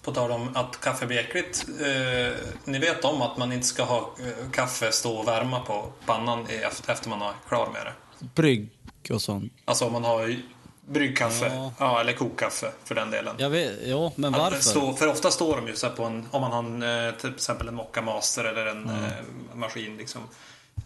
På 0.03 0.13
tal 0.13 0.31
om 0.31 0.57
att 0.57 0.81
kaffe 0.81 1.07
blir 1.07 1.19
äckligt. 1.19 1.65
Eh, 1.81 2.33
ni 2.65 2.79
vet 2.79 3.05
om 3.05 3.23
att 3.23 3.37
man 3.37 3.53
inte 3.53 3.67
ska 3.67 3.83
ha 3.85 3.99
eh, 4.21 4.51
kaffe 4.51 4.93
stå 4.93 5.17
och 5.17 5.29
värma 5.29 5.61
på 5.61 5.93
pannan 6.07 6.47
efter, 6.47 6.93
efter 6.93 7.09
man 7.11 7.21
har 7.21 7.33
klar 7.49 7.69
med 7.73 7.87
det. 7.87 7.93
Brygg 8.35 8.69
och 9.11 9.23
sånt. 9.23 9.53
Alltså 9.65 9.85
om 9.87 9.93
man 9.93 10.05
har 10.05 10.27
ju 10.27 10.43
bryggkaffe, 10.89 11.47
ja. 11.55 11.73
Ja. 11.79 12.01
eller 12.01 12.13
kokkaffe 12.13 12.73
för 12.85 12.95
den 12.95 13.11
delen. 13.11 13.35
Jag 13.39 13.51
vet, 13.51 13.73
jo, 13.85 14.13
men 14.17 14.35
Att 14.35 14.41
varför? 14.41 14.61
Stå, 14.61 14.93
för 14.93 15.07
ofta 15.09 15.31
står 15.31 15.57
de 15.57 15.69
ju 15.69 15.77
så 15.77 15.87
här 15.89 15.95
på 15.95 16.05
en, 16.05 16.29
om 16.31 16.41
man 16.41 16.53
har 16.53 16.59
en, 16.59 17.09
eh, 17.09 17.15
till 17.15 17.35
exempel 17.35 17.69
en 17.69 17.75
Mocca 17.75 18.03
Master 18.03 18.45
eller 18.45 18.67
en 18.67 18.89
eh, 18.89 19.11
maskin 19.55 19.97
liksom. 19.97 20.21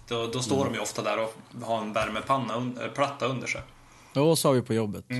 Då, 0.09 0.27
då 0.27 0.41
står 0.43 0.65
de 0.65 0.75
ju 0.75 0.81
ofta 0.81 1.03
där 1.03 1.19
och 1.19 1.35
har 1.65 1.79
en 1.79 1.93
värmepanna, 1.93 2.55
un, 2.57 2.79
platta 2.95 3.27
under 3.27 3.47
sig. 3.47 3.61
Jo, 4.15 4.37
sa 4.37 4.51
vi 4.51 4.63
på 4.63 4.75
jobbet. 4.75 5.05
Och, 5.05 5.13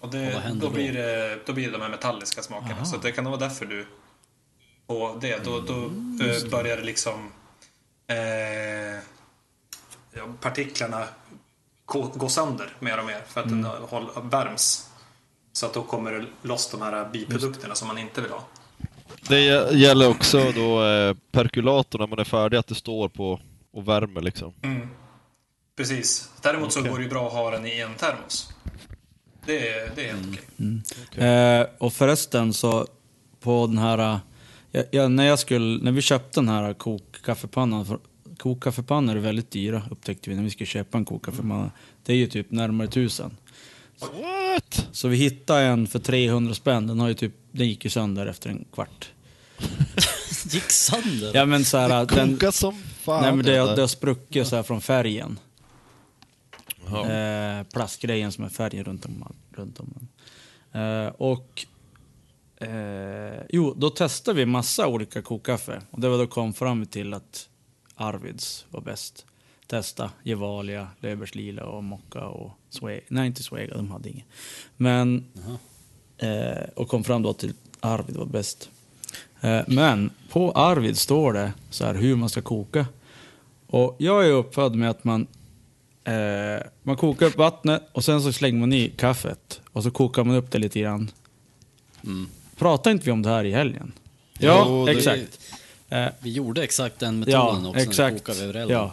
Och 0.00 0.10
det, 0.10 0.30
vad 0.34 0.42
händer 0.42 0.60
då, 0.60 0.66
då? 0.66 0.74
blir 0.74 0.92
det, 0.92 1.38
då 1.46 1.52
blir 1.52 1.66
det 1.66 1.72
de 1.72 1.82
här 1.82 1.88
metalliska 1.88 2.42
smakerna. 2.42 2.84
Så 2.84 2.96
det 2.96 3.12
kan 3.12 3.24
vara 3.24 3.36
därför 3.36 3.66
du 3.66 3.86
på 4.86 5.18
det. 5.20 5.44
Då, 5.44 5.60
då 5.60 5.84
eh, 6.24 6.50
börjar 6.50 6.76
det 6.76 6.82
liksom 6.82 7.32
eh, 8.06 9.02
partiklarna 10.40 11.04
gå, 11.84 12.28
sönder 12.28 12.72
mer 12.78 12.98
och 12.98 13.06
mer 13.06 13.22
för 13.28 13.40
att 13.40 13.48
den 13.48 13.64
håll, 13.64 14.10
värms. 14.22 14.90
Så 15.52 15.66
att 15.66 15.74
då 15.74 15.82
kommer 15.82 16.12
det 16.12 16.26
loss 16.42 16.70
de 16.70 16.82
här 16.82 17.08
biprodukterna 17.08 17.74
som 17.74 17.88
man 17.88 17.98
inte 17.98 18.20
vill 18.20 18.30
ha. 18.30 18.44
Det 19.28 19.34
gä- 19.36 19.74
gäller 19.74 20.08
också 20.08 20.52
då 20.54 20.84
eh, 20.84 21.16
perkulator 21.32 21.98
när 21.98 22.06
man 22.06 22.18
är 22.18 22.24
färdig, 22.24 22.56
att 22.56 22.66
det 22.66 22.74
står 22.74 23.08
på 23.08 23.40
och 23.72 23.88
värmer 23.88 24.20
liksom. 24.20 24.54
Precis. 25.76 26.30
Däremot 26.42 26.72
så 26.72 26.80
Okej. 26.80 26.90
går 26.90 26.98
det 26.98 27.04
ju 27.04 27.10
bra 27.10 27.26
att 27.26 27.32
ha 27.32 27.50
den 27.50 27.66
i 27.66 27.80
en 27.80 27.94
termos. 27.94 28.52
Det 29.50 29.68
är, 29.68 29.90
det 29.96 30.08
är 30.08 30.12
helt 30.12 30.28
okej. 31.12 31.24
Eh, 31.26 31.66
och 31.78 31.92
förresten 31.92 32.52
så 32.52 32.86
på 33.40 33.66
den 33.66 33.78
här... 33.78 33.98
eh, 33.98 34.18
Jag, 34.72 34.84
jag, 34.90 35.10
när, 35.10 35.24
jag 35.26 35.38
skulle, 35.38 35.84
när 35.84 35.92
vi 35.92 36.02
köpte 36.02 36.40
den 36.40 36.48
här 36.48 36.72
kokkaffepannan, 36.74 37.86
för 37.86 37.98
kokkaffepannor 38.38 39.16
är 39.16 39.20
väldigt 39.20 39.50
dyra 39.50 39.82
upptäckte 39.90 40.30
vi 40.30 40.36
när 40.36 40.42
vi 40.42 40.50
skulle 40.50 40.66
köpa 40.66 40.98
en 40.98 41.04
kokkaffepanna. 41.04 41.70
Det 42.04 42.12
är 42.12 42.16
ju 42.16 42.26
typ 42.26 42.50
närmare 42.50 42.88
tusen. 42.88 43.36
What? 44.00 44.86
Så 44.92 45.08
vi 45.08 45.16
hittade 45.16 45.62
en 45.62 45.86
för 45.86 45.98
300 45.98 46.54
spänn, 46.54 46.86
den, 46.86 47.00
har 47.00 47.08
ju 47.08 47.14
typ, 47.14 47.32
den 47.52 47.68
gick 47.68 47.84
ju 47.84 47.90
sönder 47.90 48.26
efter 48.26 48.50
en 48.50 48.64
kvart. 48.74 49.10
Gick 50.50 50.70
sönder? 50.70 51.30
Ja 51.34 51.44
men 51.44 51.64
så 51.64 51.78
här, 51.78 52.06
den, 52.06 52.52
som 52.52 52.82
fan. 53.02 53.22
nej, 53.22 53.32
men 53.36 53.44
det, 53.46 53.52
det 53.52 53.80
har 53.80 53.86
spruckit 53.86 54.46
så 54.46 54.56
här 54.56 54.62
från 54.62 54.80
färgen. 54.80 55.38
Eh, 56.98 57.62
plastgrejen 57.62 58.32
som 58.32 58.44
är 58.44 58.48
färgen 58.48 58.84
runt 58.84 59.04
om. 59.04 59.34
Runt 59.50 59.80
om. 59.80 60.08
Eh, 60.72 61.06
och 61.06 61.66
eh, 62.56 63.42
jo, 63.48 63.74
då 63.76 63.90
testade 63.90 64.36
vi 64.36 64.46
massa 64.46 64.86
olika 64.86 65.22
kokkaffe. 65.22 65.82
Och 65.90 66.00
det 66.00 66.08
var 66.08 66.18
då 66.18 66.26
kom 66.26 66.52
fram 66.52 66.86
till 66.86 67.14
att 67.14 67.48
Arvids 67.94 68.66
var 68.70 68.80
bäst. 68.80 69.26
Testa 69.66 70.10
Gevalia, 70.22 70.88
Löfbergs 71.00 71.34
Lila 71.34 71.64
och 71.64 71.84
Mocka 71.84 72.24
och 72.24 72.52
Swega. 72.70 73.02
Nej, 73.08 73.26
inte 73.26 73.42
Swega, 73.42 73.76
de 73.76 73.90
hade 73.90 74.08
inget. 74.08 74.24
Men, 74.76 75.24
eh, 76.18 76.68
och 76.76 76.88
kom 76.88 77.04
fram 77.04 77.22
då 77.22 77.32
till 77.32 77.54
Arvid 77.80 78.16
var 78.16 78.26
bäst. 78.26 78.70
Eh, 79.40 79.60
men 79.66 80.10
på 80.28 80.52
Arvid 80.52 80.98
står 80.98 81.32
det 81.32 81.52
så 81.70 81.84
här 81.84 81.94
hur 81.94 82.16
man 82.16 82.28
ska 82.28 82.42
koka. 82.42 82.86
Och 83.66 83.96
jag 83.98 84.26
är 84.26 84.32
uppfödd 84.32 84.74
med 84.74 84.90
att 84.90 85.04
man 85.04 85.26
Eh, 86.10 86.62
man 86.82 86.96
kokar 86.96 87.26
upp 87.26 87.36
vattnet 87.38 87.82
och 87.92 88.04
sen 88.04 88.22
så 88.22 88.32
slänger 88.32 88.60
man 88.60 88.72
i 88.72 88.92
kaffet. 88.96 89.60
Och 89.72 89.82
så 89.82 89.90
kokar 89.90 90.24
man 90.24 90.36
upp 90.36 90.50
det 90.50 90.58
lite 90.58 90.80
grann. 90.80 91.10
Mm. 92.04 92.28
Pratar 92.56 92.90
inte 92.90 93.04
vi 93.04 93.10
om 93.10 93.22
det 93.22 93.28
här 93.28 93.44
i 93.44 93.52
helgen? 93.52 93.92
Ja, 94.38 94.64
Jo, 94.68 94.88
exakt. 94.88 95.40
Eh, 95.88 96.06
Vi 96.20 96.30
gjorde 96.30 96.62
exakt 96.62 96.98
den 96.98 97.18
metoden 97.18 97.40
ja, 97.40 97.50
också 97.52 97.62
när 97.62 97.72
vi 97.74 97.82
exakt. 97.82 98.18
kokade 98.24 98.44
över 98.44 98.54
elden. 98.54 98.76
Ja. 98.76 98.92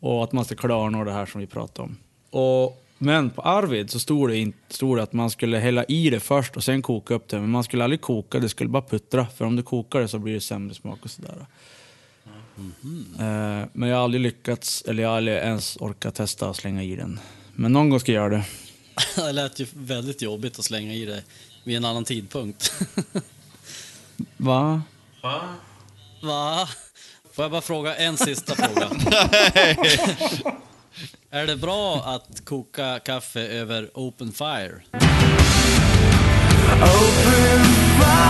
Och 0.00 0.24
att 0.24 0.32
man 0.32 0.44
ska 0.44 0.54
klarna 0.54 0.98
och 0.98 1.04
det 1.04 1.12
här 1.12 1.26
som 1.26 1.40
vi 1.40 1.46
pratade 1.46 1.88
om. 1.88 1.96
Och, 2.30 2.84
men 2.98 3.30
på 3.30 3.42
Arvid 3.42 3.90
så 3.90 4.00
stod 4.00 4.28
det, 4.28 4.36
inte, 4.36 4.58
stod 4.68 4.96
det 4.98 5.02
att 5.02 5.12
man 5.12 5.30
skulle 5.30 5.58
hälla 5.58 5.84
i 5.84 6.10
det 6.10 6.20
först 6.20 6.56
och 6.56 6.64
sen 6.64 6.82
koka 6.82 7.14
upp 7.14 7.28
det. 7.28 7.40
Men 7.40 7.50
man 7.50 7.64
skulle 7.64 7.84
aldrig 7.84 8.00
koka, 8.00 8.38
det 8.38 8.48
skulle 8.48 8.70
bara 8.70 8.82
puttra. 8.82 9.26
För 9.26 9.44
om 9.44 9.56
du 9.56 9.62
kokar 9.62 10.00
det 10.00 10.08
så 10.08 10.18
blir 10.18 10.34
det 10.34 10.40
sämre 10.40 10.74
smak 10.74 10.98
och 11.02 11.10
sådär. 11.10 11.46
Eh, 13.18 13.68
men 13.72 13.88
jag 13.88 13.96
har 13.96 14.04
aldrig 14.04 14.20
lyckats, 14.20 14.82
eller 14.82 15.02
jag 15.02 15.10
har 15.10 15.16
aldrig 15.16 15.36
ens 15.36 15.76
orkat 15.80 16.14
testa 16.14 16.50
att 16.50 16.56
slänga 16.56 16.82
i 16.82 16.96
den. 16.96 17.20
Men 17.54 17.72
någon 17.72 17.90
gång 17.90 18.00
ska 18.00 18.12
jag 18.12 18.22
göra 18.22 18.36
det. 18.36 18.44
det 19.26 19.32
lät 19.32 19.60
ju 19.60 19.66
väldigt 19.74 20.22
jobbigt 20.22 20.58
att 20.58 20.64
slänga 20.64 20.94
i 20.94 21.04
det 21.04 21.22
vid 21.64 21.76
en 21.76 21.84
annan 21.84 22.04
tidpunkt. 22.04 22.72
Va? 24.36 24.82
Va? 25.22 25.40
Va? 26.22 26.68
Får 27.32 27.44
jag 27.44 27.50
bara 27.52 27.60
fråga 27.60 27.96
en 27.96 28.16
sista 28.16 28.54
fråga? 28.68 28.88
är 31.30 31.46
det 31.46 31.56
bra 31.56 32.02
att 32.04 32.44
koka 32.44 32.98
kaffe 32.98 33.40
över 33.40 33.90
open 33.94 34.32
fire? 34.32 34.82
Open 36.82 37.64
fire 37.98 38.28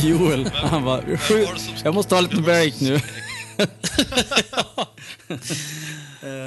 Joel, 0.08 0.46
han 0.54 0.84
bara, 0.84 1.02
jag 1.84 1.94
måste 1.94 2.14
ha 2.14 2.20
lite 2.22 2.36
break 2.36 2.80
nu. 2.80 3.00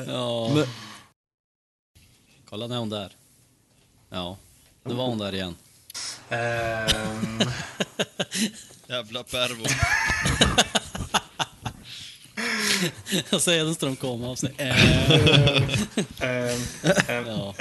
Ja. 0.07 0.51
Men, 0.55 0.65
Kolla, 2.49 2.67
nu 2.67 2.73
är 2.75 2.79
hon 2.79 2.89
där. 2.89 3.11
Ja, 4.09 4.37
nu 4.83 4.93
var 4.93 5.05
hon 5.05 5.17
där 5.17 5.33
igen. 5.35 5.55
Ehm, 6.29 7.39
Jävla 8.87 9.23
pervo. 9.23 9.65
Jag 13.29 13.41
säger 13.41 13.61
Edenström 13.61 13.95
kom 13.95 14.23
av 14.23 14.35
sig. 14.35 14.53
ehm, 14.57 14.73
ehm, 16.19 16.61
Ja. 17.27 17.53